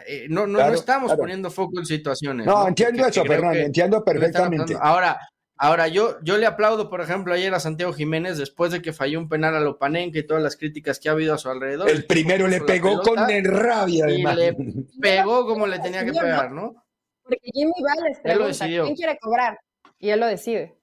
[0.05, 2.45] eh, no, no, no, estamos poniendo foco en situaciones.
[2.45, 4.77] No, entiendo eso, Fernando, entiendo perfectamente.
[4.79, 5.19] Ahora,
[5.59, 9.19] ahora yo, yo le aplaudo, por ejemplo, ayer a Santiago Jiménez después de que falló
[9.19, 11.89] un penal a Lopanenque y todas las críticas que ha habido a su alrededor.
[11.89, 14.37] El primero le pegó con rabia, además.
[14.37, 14.55] Y le
[14.99, 16.83] pegó como le tenía que pegar, ¿no?
[17.21, 19.59] Porque Jimmy Valles pregunta, ¿quién quiere cobrar?
[19.99, 20.79] Y él lo decide.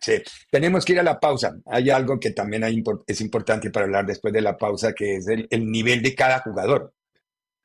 [0.00, 0.14] Sí,
[0.50, 1.56] tenemos que ir a la pausa.
[1.66, 2.64] Hay algo que también
[3.06, 6.94] es importante para hablar después de la pausa, que es el, nivel de cada jugador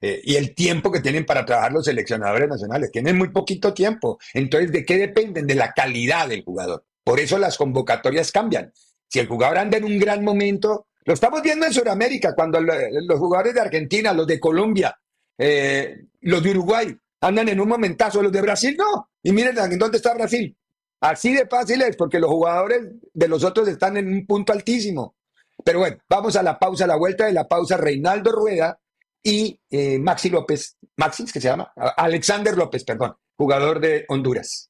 [0.01, 2.91] eh, y el tiempo que tienen para trabajar los seleccionadores nacionales.
[2.91, 4.19] Tienen muy poquito tiempo.
[4.33, 5.47] Entonces, ¿de qué dependen?
[5.47, 6.85] De la calidad del jugador.
[7.03, 8.71] Por eso las convocatorias cambian.
[9.07, 13.19] Si el jugador anda en un gran momento, lo estamos viendo en Sudamérica, cuando los
[13.19, 14.97] jugadores de Argentina, los de Colombia,
[15.37, 19.09] eh, los de Uruguay, andan en un momentazo, los de Brasil no.
[19.21, 20.57] Y miren, ¿dónde está Brasil?
[20.99, 25.15] Así de fácil es, porque los jugadores de los otros están en un punto altísimo.
[25.63, 28.79] Pero bueno, vamos a la pausa, a la vuelta de la pausa, Reinaldo Rueda
[29.25, 31.73] y eh, Maxi López, Maxi, ¿qué se llama?
[31.75, 34.69] Alexander López, perdón, jugador de Honduras.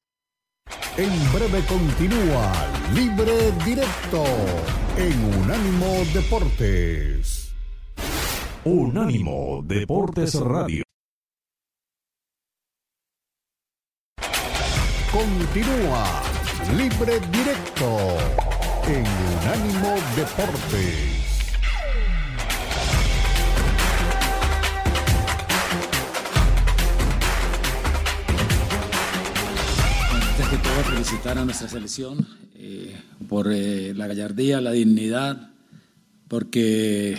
[0.96, 2.52] En breve continúa
[2.94, 4.24] Libre Directo
[4.96, 7.54] en Unánimo Deportes.
[8.64, 10.82] Unánimo Deportes Radio.
[15.12, 16.22] Continúa
[16.76, 17.98] Libre Directo
[18.88, 21.15] en Unánimo Deportes.
[30.50, 32.94] Que todo, felicitar a nuestra selección eh,
[33.28, 35.50] por eh, la gallardía, la dignidad,
[36.28, 37.16] porque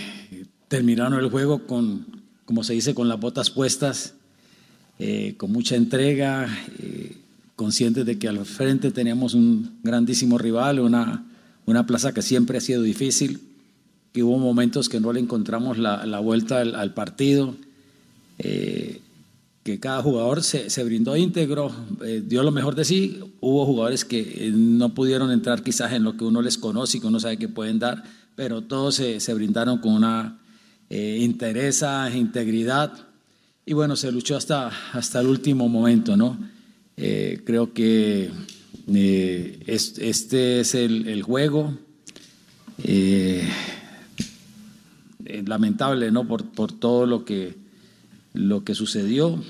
[0.69, 2.05] terminaron el juego con,
[2.45, 4.13] como se dice, con las botas puestas,
[4.99, 6.47] eh, con mucha entrega
[7.57, 11.25] conscientes de que al frente teníamos un grandísimo rival, una,
[11.65, 13.41] una plaza que siempre ha sido difícil,
[14.13, 17.55] que hubo momentos que no le encontramos la, la vuelta al, partido,
[18.39, 19.01] eh,
[19.67, 21.71] que cada jugador se, brindó íntegro,
[22.05, 26.03] eh, dio lo mejor de sí, hubo jugadores que eh, no pudieron entrar quizás en
[26.03, 28.03] lo que uno les conoce y que uno sabe que pueden dar,
[28.35, 30.39] pero todos se, brindaron con una
[30.89, 31.83] interés,
[32.15, 32.93] integridad,
[33.65, 36.37] y bueno, se luchó hasta, hasta el último momento, ¿no?
[36.95, 38.31] Eh, creo que
[38.87, 41.77] eh, este es el, juego.
[42.85, 43.45] Eh,
[45.45, 46.25] lamentable, ¿no?
[46.25, 47.55] Por, todo lo que,
[48.33, 49.43] lo que sucedió,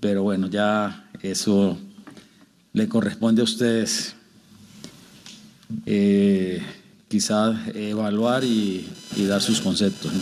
[0.00, 1.78] pero bueno, ya eso
[2.72, 4.14] le corresponde a ustedes
[7.08, 10.12] quizás evaluar y, y dar sus conceptos.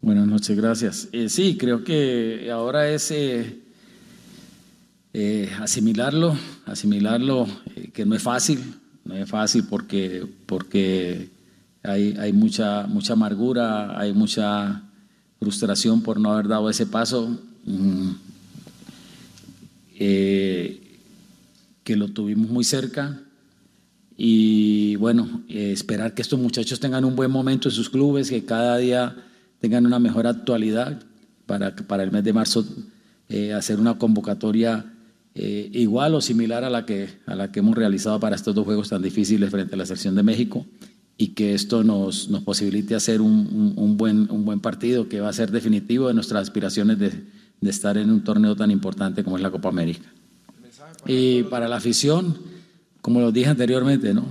[0.00, 1.08] Buenas noches, gracias.
[1.12, 3.58] Eh, sí, creo que ahora es eh,
[5.12, 7.46] eh, asimilarlo, asimilarlo,
[7.92, 8.60] que no es fácil,
[9.04, 11.28] no es fácil porque, porque
[11.82, 14.84] hay, hay mucha, mucha amargura, hay mucha
[15.38, 17.38] frustración por no haber dado ese paso.
[17.64, 18.10] Mm,
[21.82, 23.20] que lo tuvimos muy cerca
[24.16, 28.76] y bueno, esperar que estos muchachos tengan un buen momento en sus clubes, que cada
[28.76, 29.16] día
[29.60, 31.02] tengan una mejor actualidad
[31.46, 32.64] para, para el mes de marzo
[33.28, 34.86] eh, hacer una convocatoria
[35.34, 38.64] eh, igual o similar a la, que, a la que hemos realizado para estos dos
[38.64, 40.66] juegos tan difíciles frente a la selección de México
[41.18, 46.14] y que esto nos, posibilite hacer un, buen, partido que va a ser definitivo de
[46.14, 47.10] nuestras aspiraciones de,
[47.60, 50.10] de estar en un torneo tan importante como es la Copa América.
[51.06, 52.38] Y para la afición,
[53.02, 54.24] como lo dije anteriormente, ¿no?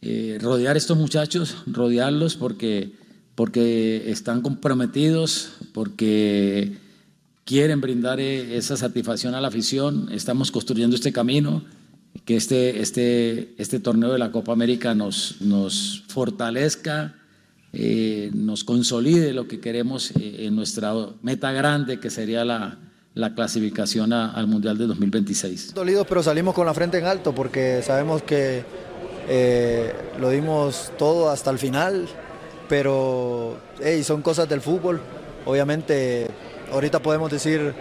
[0.00, 2.92] Eh, rodear a estos muchachos, rodearlos porque
[3.38, 6.76] porque están comprometidos, porque
[7.44, 10.08] quieren brindar eh, esa satisfacción a la afición.
[10.10, 11.62] Estamos construyendo este camino,
[12.24, 17.14] que este, este, este torneo de la Copa América nos, nos fortalezca,
[17.72, 22.78] eh, nos consolide lo que queremos eh, en nuestra meta grande, que sería la,
[23.14, 25.74] la clasificación al Mundial de 2026.
[25.74, 28.64] Dolidos, pero salimos con la frente en alto porque sabemos que
[30.18, 32.08] lo dimos todo hasta el final
[32.68, 33.56] pero
[34.02, 35.00] son cosas del fútbol.
[35.46, 36.28] Obviamente,
[36.72, 37.74] ahorita podemos decir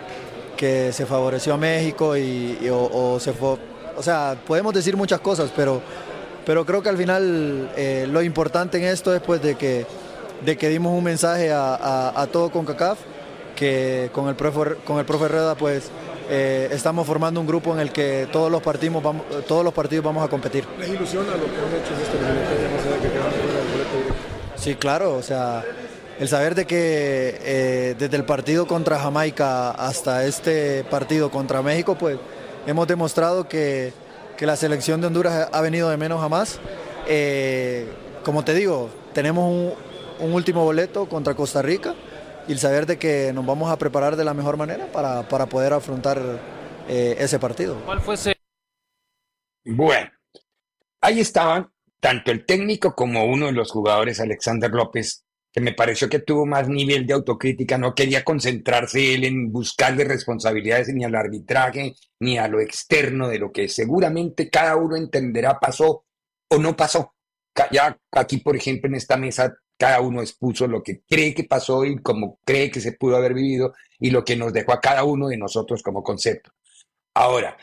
[0.56, 3.58] que se favoreció a México y, o, se fue,
[3.97, 5.81] o sea, podemos decir muchas cosas, pero,
[6.45, 9.86] pero creo que al final eh, lo importante en esto es pues de que,
[10.45, 12.99] de que dimos un mensaje a, todo con CACAF,
[13.55, 15.89] que con el profe, con el profe Reda pues
[16.29, 20.06] eh, estamos formando un grupo en el que todos los partidos vamos, todos los partidos
[20.06, 20.65] vamos a competir.
[20.79, 22.17] ¿Les ilusiona lo que han hecho este
[23.08, 25.63] que Sí, claro, o sea,
[26.19, 31.95] el saber de que eh, desde el partido contra Jamaica hasta este partido contra México,
[31.95, 32.17] pues
[32.67, 33.93] hemos demostrado que,
[34.37, 36.59] que la selección de Honduras ha venido de menos a más.
[37.07, 37.91] Eh,
[38.23, 39.73] como te digo, tenemos un,
[40.19, 41.95] un, último boleto contra Costa Rica
[42.47, 45.45] y el saber de que nos vamos a preparar de la mejor manera para, para
[45.47, 46.21] poder afrontar
[46.87, 47.81] eh, ese partido.
[47.85, 48.35] ¿Cuál fue ese?
[49.65, 50.11] Bueno,
[51.01, 55.25] ahí estaban tanto el técnico como uno de los jugadores, Alexander López,
[55.58, 60.03] que me pareció que tuvo más nivel de autocrítica, no quería concentrarse él en buscarle
[60.03, 65.60] responsabilidades ni al arbitraje ni a lo externo de lo que seguramente cada uno entenderá
[65.60, 66.05] pasó
[66.47, 67.15] o no pasó.
[67.71, 71.83] Ya aquí, por ejemplo, en esta mesa, cada uno expuso lo que cree que pasó
[71.85, 75.05] y cómo cree que se pudo haber vivido y lo que nos dejó a cada
[75.05, 76.51] uno de nosotros como concepto.
[77.15, 77.58] Ahora,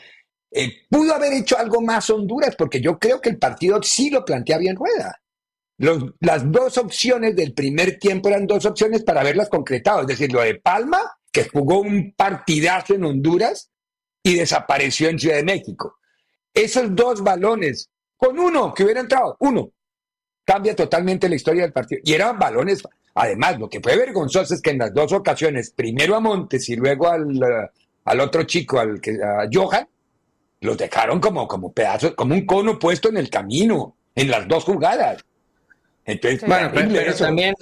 [0.51, 4.25] eh, pudo haber hecho algo más Honduras, porque yo creo que el partido sí lo
[4.25, 5.21] plantea bien Rueda.
[5.77, 10.31] Los, las dos opciones del primer tiempo eran dos opciones para haberlas concretado, es decir,
[10.31, 10.99] lo de Palma,
[11.31, 13.69] que jugó un partidazo en Honduras
[14.23, 15.97] y desapareció en Ciudad de México.
[16.53, 19.69] Esos dos balones, con uno que hubiera entrado, uno,
[20.45, 22.01] cambia totalmente la historia del partido.
[22.05, 22.81] Y eran balones,
[23.13, 26.77] además, lo que fue vergonzoso es que en las dos ocasiones, primero a Montes y
[26.77, 27.37] luego al,
[28.05, 29.87] al otro chico, al que, a Johan,
[30.61, 34.63] los dejaron como, como pedazos, como un cono puesto en el camino, en las dos
[34.63, 35.25] jugadas.
[36.05, 37.55] Entonces, bueno, pero, pero también,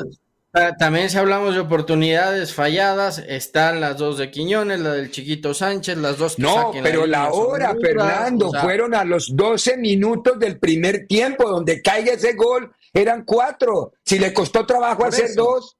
[0.77, 5.97] también si hablamos de oportunidades falladas, están las dos de Quiñones, la del chiquito Sánchez,
[5.97, 9.77] las dos que No, pero la, la hora, Fernando, o sea, fueron a los 12
[9.77, 13.93] minutos del primer tiempo, donde caiga ese gol, eran cuatro.
[14.03, 15.43] Si le costó trabajo hacer eso.
[15.43, 15.77] dos,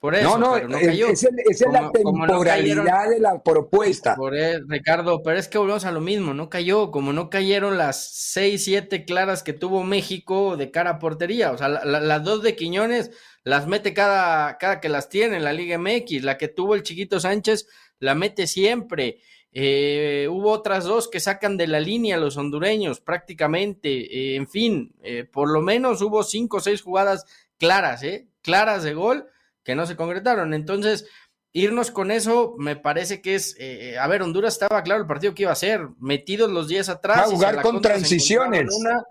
[0.00, 1.08] por eso, no, no, pero no cayó.
[1.08, 4.16] esa es Como- la no temporalidad cayeron- de la propuesta.
[4.16, 7.76] Por eso, Ricardo, pero es que volvemos a lo mismo, no cayó, como no cayeron
[7.78, 12.00] las seis, siete claras que tuvo México de cara a portería, o sea, la- la-
[12.00, 13.10] las dos de Quiñones
[13.44, 16.82] las mete cada, cada que las tiene en la Liga MX, la que tuvo el
[16.82, 17.66] chiquito Sánchez
[17.98, 19.18] la mete siempre,
[19.52, 24.94] Eh, hubo otras dos que sacan de la línea los hondureños prácticamente, eh, en fin,
[25.02, 27.24] eh, por lo menos hubo cinco o seis jugadas
[27.58, 28.28] claras, ¿eh?
[28.42, 29.26] claras de gol
[29.64, 31.06] que no se concretaron, entonces
[31.52, 35.34] irnos con eso me parece que es, eh, a ver, Honduras estaba claro el partido
[35.34, 37.18] que iba a ser, metidos los 10 atrás.
[37.18, 38.72] Va a jugar con transiciones.
[38.78, 39.02] una,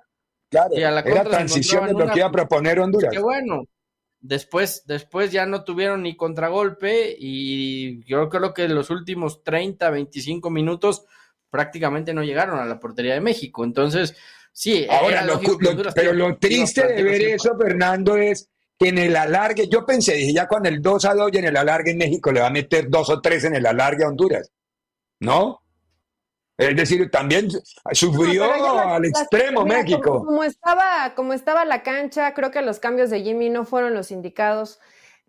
[0.50, 3.12] Claro, y a la era transiciones lo que iba a proponer Honduras.
[3.14, 3.66] Qué bueno.
[4.22, 10.50] Después, después ya no tuvieron ni contragolpe y yo creo que los últimos 30, 25
[10.50, 11.06] minutos
[11.50, 13.64] prácticamente no llegaron a la portería de México.
[13.64, 14.16] Entonces,
[14.52, 19.16] sí, Ahora, lo, lo- pero lo triste de ver eso, Fernando, es que en el
[19.18, 21.98] alargue, yo pensé, dije, ya con el 2 a 2 y en el alargue en
[21.98, 24.50] México le va a meter dos o tres en el alargue a Honduras.
[25.20, 25.62] ¿No?
[26.58, 27.50] Es decir, también
[27.92, 30.02] sufrió No, la- al extremo México.
[30.12, 33.94] Como, como estaba, como estaba la cancha, creo que los cambios de Jimmy no fueron
[33.94, 34.80] los indicados.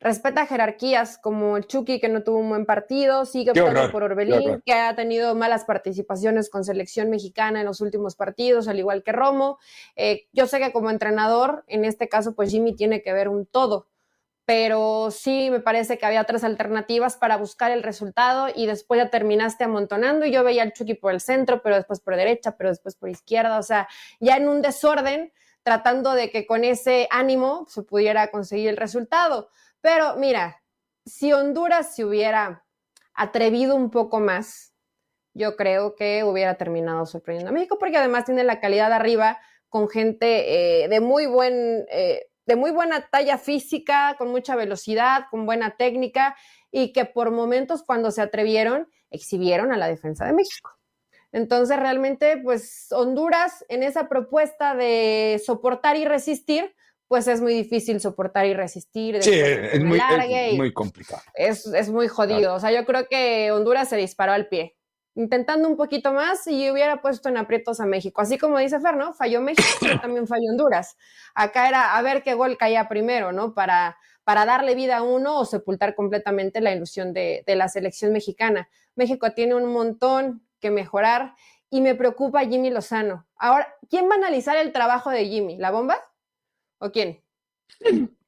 [0.00, 4.62] Respeta jerarquías como el Chucky, que no tuvo un buen partido, sigue optando por Orbelín,
[4.64, 9.12] que ha tenido malas participaciones con selección mexicana en los últimos partidos, al igual que
[9.12, 9.58] Romo.
[9.96, 13.44] Eh, yo sé que como entrenador, en este caso, pues Jimmy tiene que ver un
[13.44, 13.88] todo
[14.46, 19.08] pero sí me parece que había otras alternativas para buscar el resultado y después ya
[19.08, 22.70] terminaste amontonando y yo veía al Chucky por el centro, pero después por derecha, pero
[22.70, 23.86] después por izquierda, o sea,
[24.18, 25.32] ya en un desorden,
[25.62, 29.50] tratando de que con ese ánimo se pudiera conseguir el resultado.
[29.80, 30.62] Pero mira,
[31.04, 32.64] si Honduras se hubiera
[33.14, 34.74] atrevido un poco más,
[35.34, 39.88] yo creo que hubiera terminado sorprendiendo a México, porque además tiene la calidad arriba con
[39.88, 45.46] gente eh, de muy buen, eh, de muy buena talla física, con mucha velocidad, con
[45.46, 46.36] buena técnica,
[46.70, 50.70] y que por momentos cuando se atrevieron, exhibieron a la defensa de México.
[51.32, 56.74] Entonces, realmente, pues Honduras en esa propuesta de soportar y resistir,
[57.10, 59.20] pues es muy difícil soportar y resistir.
[59.20, 61.20] Sí, es muy complicado.
[61.34, 62.54] es, es muy jodido.
[62.54, 64.76] O sea, yo creo que Honduras se disparó al pie,
[65.16, 68.20] intentando un poquito más y hubiera puesto en aprietos a México.
[68.20, 69.12] Así como dice Fer, ¿no?
[69.12, 70.96] Falló México, pero también falló Honduras.
[71.34, 73.54] Acá era a ver qué gol caía primero, ¿no?
[73.54, 78.12] Para, para darle vida a uno o sepultar completamente la ilusión de, de la selección
[78.12, 78.68] mexicana.
[78.94, 81.34] México tiene un montón que mejorar
[81.70, 83.26] y me preocupa Jimmy Lozano.
[83.34, 85.56] Ahora, ¿quién va a analizar el trabajo de Jimmy?
[85.56, 85.98] ¿La bomba?
[86.80, 87.22] ¿O quién?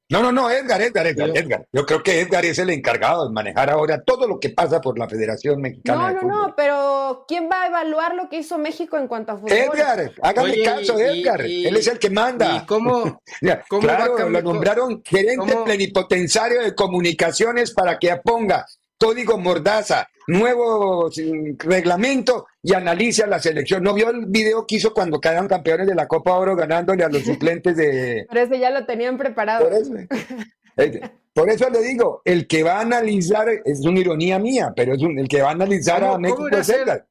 [0.09, 1.67] No, no, no, Edgar, Edgar, Edgar, Edgar.
[1.71, 4.99] Yo creo que Edgar es el encargado de manejar ahora todo lo que pasa por
[4.99, 6.35] la Federación Mexicana No, de no, Fútbol.
[6.49, 9.51] no, pero ¿quién va a evaluar lo que hizo México en cuanto a fútbol?
[9.51, 11.45] Edgar, hágame Oye, caso, y- Edgar.
[11.47, 12.57] y- Él es el que manda.
[12.57, 18.67] ¿Y cómo, Ya, cómo claro, lo nombraron gerente cómo- plenipotenciario de comunicaciones para que ponga
[18.99, 23.83] código mordaza, nuevo mm, reglamento y analice a la selección.
[23.83, 27.09] ¿No vio el video que hizo cuando quedaron campeones de la Copa Oro ganándole a
[27.09, 28.25] los suplentes de...
[28.29, 29.65] Pero ese ya lo tenían preparado.
[29.69, 29.93] Por eso,
[30.77, 31.01] eh,
[31.33, 35.01] por eso le digo, el que va a analizar, es una ironía mía, pero es
[35.01, 36.69] un- el que va a analizar ¿Cómo- a México es?
[36.69, 37.07] Edgar.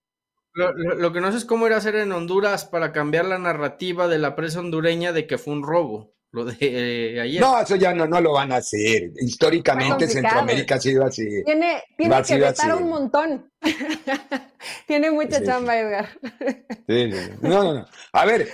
[0.54, 4.06] Lo, que no sé es cómo ir a hacer en Honduras para cambiar la narrativa
[4.06, 6.12] de la prensa hondureña de que fue un robo.
[6.32, 7.42] Lo de eh, ayer.
[7.42, 9.12] No, eso ya no, no lo van a hacer.
[9.20, 11.26] Históricamente Centroamérica ha sido así.
[11.44, 13.50] Tiene, tiene que vetar un montón.
[14.86, 16.08] tiene mucha chamba, Edgar.
[17.42, 17.86] no, no, no.
[18.12, 18.48] A ver,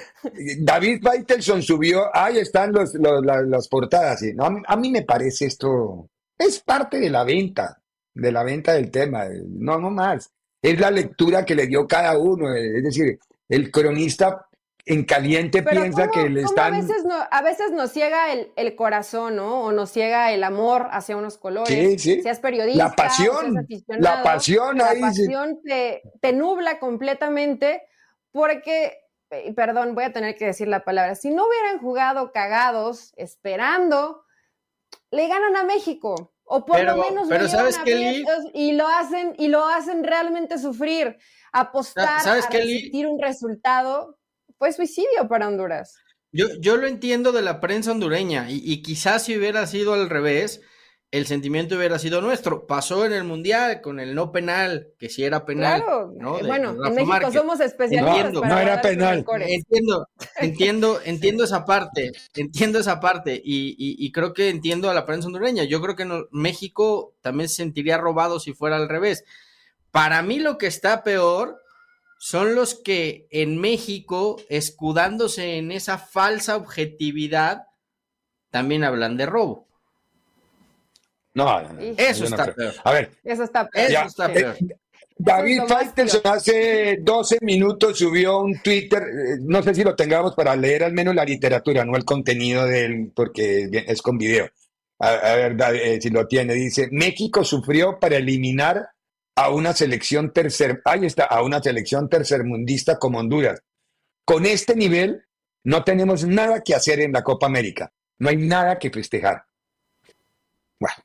[0.59, 4.22] David Faitelson subió, ahí están los, las portadas.
[4.35, 4.61] ¿no?
[4.66, 7.81] A mí me parece esto, es parte de la venta,
[8.12, 9.24] de la venta del tema.
[9.47, 10.33] No, no más.
[10.61, 12.53] Es la lectura que le dio cada uno.
[12.53, 14.47] Es decir, el cronista
[14.89, 16.74] en caliente piensa que le están...
[16.74, 19.62] A veces, a veces nos ciega el, corazón, ¿no?
[19.64, 21.68] O nos ciega el amor hacia unos colores.
[21.68, 22.22] Sí, sí.
[22.22, 23.55] Seas periodista, la pasión,
[23.89, 27.82] la pasión, la pasión te, te, nubla completamente
[28.32, 28.99] porque,
[29.55, 34.24] perdón, voy a tener que decir la palabra, si no hubieran jugado cagados, esperando,
[35.11, 36.34] le ganan a México.
[36.51, 37.78] O por lo menos pero ¿sabes
[38.55, 41.18] y lo hacen y lo hacen realmente sufrir,
[41.53, 44.18] apostar ¿Sabes a resistir un resultado
[44.59, 45.96] fue suicidio para Honduras.
[46.32, 50.61] Yo, yo lo entiendo de la prensa hondureña y, quizás si hubiera sido al revés,
[51.11, 52.66] el sentimiento hubiera sido nuestro.
[52.66, 55.82] Pasó en el Mundial con el no penal, que sí era penal.
[55.82, 56.12] Claro,
[56.46, 58.34] bueno, en México somos especialistas.
[58.34, 59.24] No, no era penal.
[59.40, 65.06] Entiendo, entiendo, entiendo esa parte, entiendo esa parte y, y, creo que entiendo a la
[65.06, 65.64] prensa hondureña.
[65.64, 69.24] Yo creo que México también se sentiría robado si fuera al revés.
[69.90, 71.59] Para mí lo que está peor
[72.19, 77.62] son los que en México, escudándose en esa falsa objetividad,
[78.51, 79.69] también hablan de robo.
[81.35, 81.61] No,
[81.97, 82.75] eso está peor.
[82.83, 83.91] A ver, eso está peor.
[83.91, 84.57] Eso está peor.
[85.16, 90.55] David Faitelson hace 12 minutos subió un Twitter, eh, no sé si lo tengamos para
[90.55, 94.49] leer al menos la literatura, no el contenido de él, porque es con video.
[95.01, 98.89] A, ver, eh, si lo tiene, dice, México sufrió para eliminar
[99.39, 103.62] a una selección tercer, ahí está, a una selección tercermundista como Honduras.
[104.24, 105.24] Con este nivel
[105.62, 107.93] no tenemos nada que hacer en la Copa América.
[108.18, 109.45] No hay nada que festejar.
[110.80, 110.97] Bueno,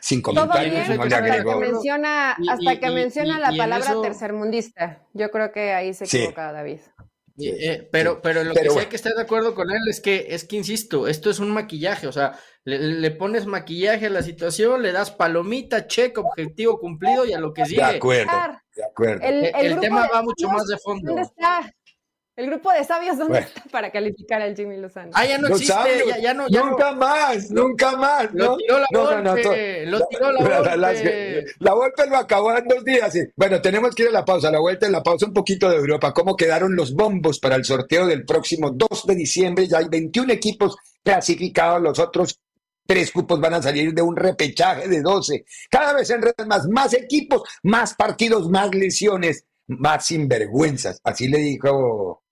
[0.00, 1.50] sin comentarios, no le agrego.
[1.52, 5.02] Hasta que menciona, hasta que menciona la palabra tercermundista.
[5.12, 6.80] Yo creo que ahí se equivoca David.
[7.38, 10.28] Eh, pero, pero lo que sí hay que estar de acuerdo con él es que,
[10.30, 14.82] es que insisto, esto es un maquillaje, o sea, le, pones maquillaje a la situación,
[14.82, 17.82] le das palomita, check, objetivo cumplido y a lo que sigue.
[17.82, 18.32] De acuerdo,
[18.74, 19.22] de acuerdo.
[19.22, 21.08] El, tema va mucho más de fondo.
[21.08, 21.75] ¿Dónde está?
[22.36, 25.10] El grupo de sabios, ¿dónde está para calificar al Jimmy Lozano?
[25.14, 28.28] Ah, ya no existe, ya, no, nunca más, nunca más.
[28.34, 31.46] Lo tiró la golpe, lo tiró la golpe.
[31.60, 33.14] La, golpe lo acabó en dos días.
[33.36, 35.76] Bueno, tenemos que ir a la pausa, la vuelta en la pausa un poquito de
[35.76, 36.12] Europa.
[36.12, 39.66] ¿Cómo quedaron los bombos para el sorteo del próximo 2 de diciembre?
[39.66, 42.38] Ya hay 21 equipos clasificados, los otros
[42.84, 45.46] tres cupos van a salir de un repechaje de 12.
[45.70, 51.00] Cada vez en redes más, más equipos, más partidos, más lesiones, más sinvergüenzas.
[51.02, 52.22] Así le dijo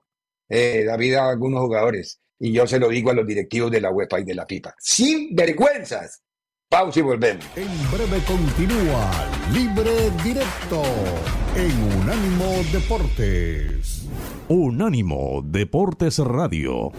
[0.49, 2.21] eh, David a algunos jugadores.
[2.39, 4.75] Y yo se lo digo a los directivos de la UEFA y de la FIFA.
[4.79, 6.23] Sin vergüenzas.
[6.69, 7.45] Pausa y volvemos.
[7.57, 9.11] En breve continúa
[9.53, 10.83] Libre Directo
[11.57, 14.07] en Unánimo Deportes.
[14.49, 16.91] Unánimo Deportes Radio.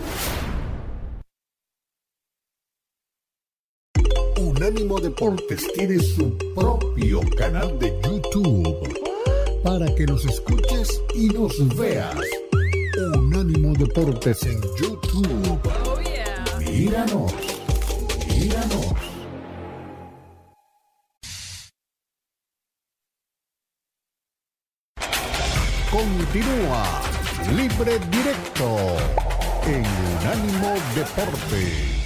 [4.39, 9.01] Unánimo Deportes tiene su propio canal de YouTube
[9.63, 12.15] para que nos escuches y nos veas
[12.97, 15.59] Unánimo Deportes en YouTube.
[15.85, 15.99] Oh,
[16.59, 17.33] Míranos,
[18.27, 18.85] míranos.
[25.91, 26.83] Continúa
[27.53, 28.77] Libre Directo
[29.67, 29.85] en
[30.15, 32.04] Unánimo Deportes.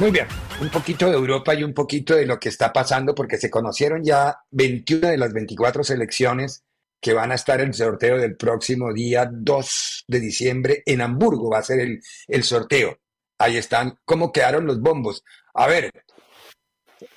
[0.00, 0.26] Muy bien,
[0.62, 4.02] un poquito de Europa y un poquito de lo que está pasando, porque se conocieron
[4.02, 6.64] ya 21 de las 24 selecciones
[6.98, 11.50] que van a estar en el sorteo del próximo día 2 de diciembre en Hamburgo,
[11.50, 12.96] va a ser el, sorteo.
[13.36, 15.22] Ahí están, cómo quedaron los bombos.
[15.52, 15.92] A ver,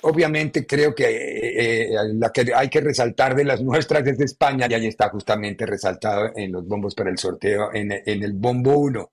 [0.02, 4.66] obviamente creo que eh, eh, la que hay que resaltar de las nuestras es España,
[4.68, 8.76] y ahí está justamente resaltado en los bombos para el sorteo, en, en el bombo
[8.76, 9.10] 1.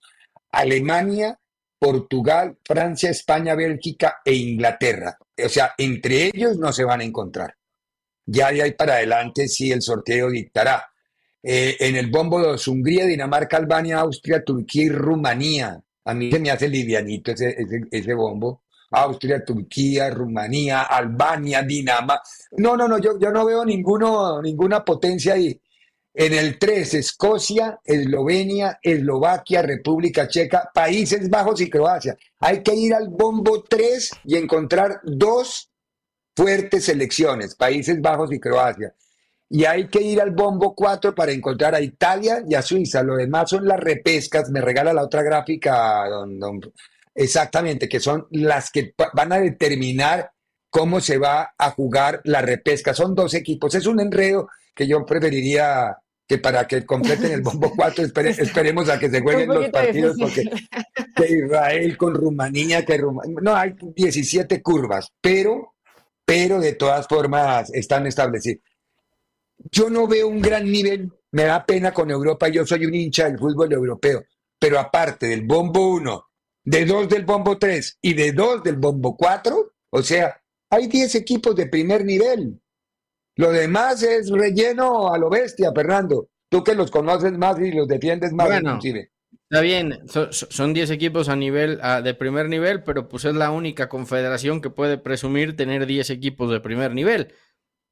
[0.51, 1.39] Alemania
[1.81, 5.17] Portugal, Francia, España, Bélgica e Inglaterra.
[5.43, 7.55] O sea, entre ellos no se van a encontrar.
[8.23, 10.85] Ya de ahí para adelante sí el sorteo dictará.
[11.41, 15.81] Eh, en el bombo 2, Hungría, Dinamarca, Albania, Austria, Turquía y Rumanía.
[16.05, 17.57] A mí se me hace livianito ese,
[17.89, 18.61] ese, bombo.
[18.91, 22.21] Austria, Turquía, Rumanía, Albania, Dinamarca.
[22.57, 25.59] No, no, no, yo, yo no veo ninguno, ninguna potencia ahí.
[26.13, 32.17] En el 3, Escocia, Eslovenia, Eslovaquia, República Checa, Países Bajos y Croacia.
[32.39, 35.71] Hay que ir al bombo 3 y encontrar dos
[36.35, 38.93] fuertes selecciones, Países Bajos y Croacia.
[39.49, 43.03] Y hay que ir al bombo 4 para encontrar a Italia y a Suiza.
[43.03, 44.49] Lo demás son las repescas.
[44.49, 46.05] Me regala la otra gráfica,
[47.13, 50.31] exactamente, que son las que van a determinar
[50.69, 52.93] cómo se va a jugar la repesca.
[52.93, 53.75] Son dos equipos.
[53.75, 55.97] Es un enredo que yo preferiría
[56.27, 58.05] que para que completen el bombo 4
[58.39, 60.49] esperemos a que se jueguen los partidos porque
[61.29, 65.73] Israel con Rumanía, que no hay 17 curvas, pero
[66.25, 68.63] pero de todas formas están establecidos.
[69.69, 73.25] Yo no veo un gran nivel, me da pena con Europa, yo soy un hincha
[73.25, 74.23] del fútbol europeo,
[74.57, 76.25] pero aparte del bombo 1,
[76.63, 81.15] de 2 del bombo 3 y de 2 del bombo 4, o sea, hay 10
[81.15, 82.60] equipos de primer nivel.
[83.35, 86.29] Lo demás es relleno a lo bestia, Fernando.
[86.49, 88.79] Tú que los conoces más y los defiendes más, bueno,
[89.49, 89.99] Está bien,
[90.31, 94.69] son 10 equipos a nivel de primer nivel, pero pues es la única confederación que
[94.69, 97.33] puede presumir tener 10 equipos de primer nivel.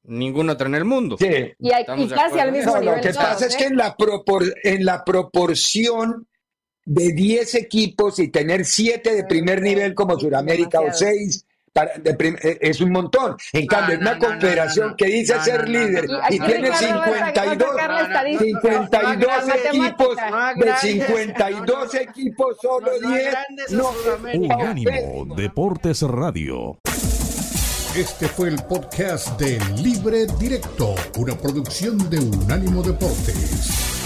[0.04, 1.16] Ningún otro en el mundo.
[1.18, 1.52] Sí.
[1.58, 1.70] Y,
[2.08, 2.96] casi al mismo nivel.
[2.96, 3.94] Lo que pasa es que en la,
[4.64, 6.26] en la proporción
[6.86, 12.80] de 10 equipos y tener 7 de primer nivel como Sudamérica o 6 eh, es
[12.80, 13.36] un montón.
[13.52, 17.70] En cambio, una confederación que dice ser líder y, tiene 52,
[18.38, 19.30] 52
[19.64, 20.16] equipos,
[20.56, 23.34] de 52 equipos, solo 10.
[23.70, 23.90] No,
[24.34, 26.78] Unánimo Deportes Radio.
[27.96, 33.99] Este fue el podcast de Libre Directo, una producción de Unánimo Deportes.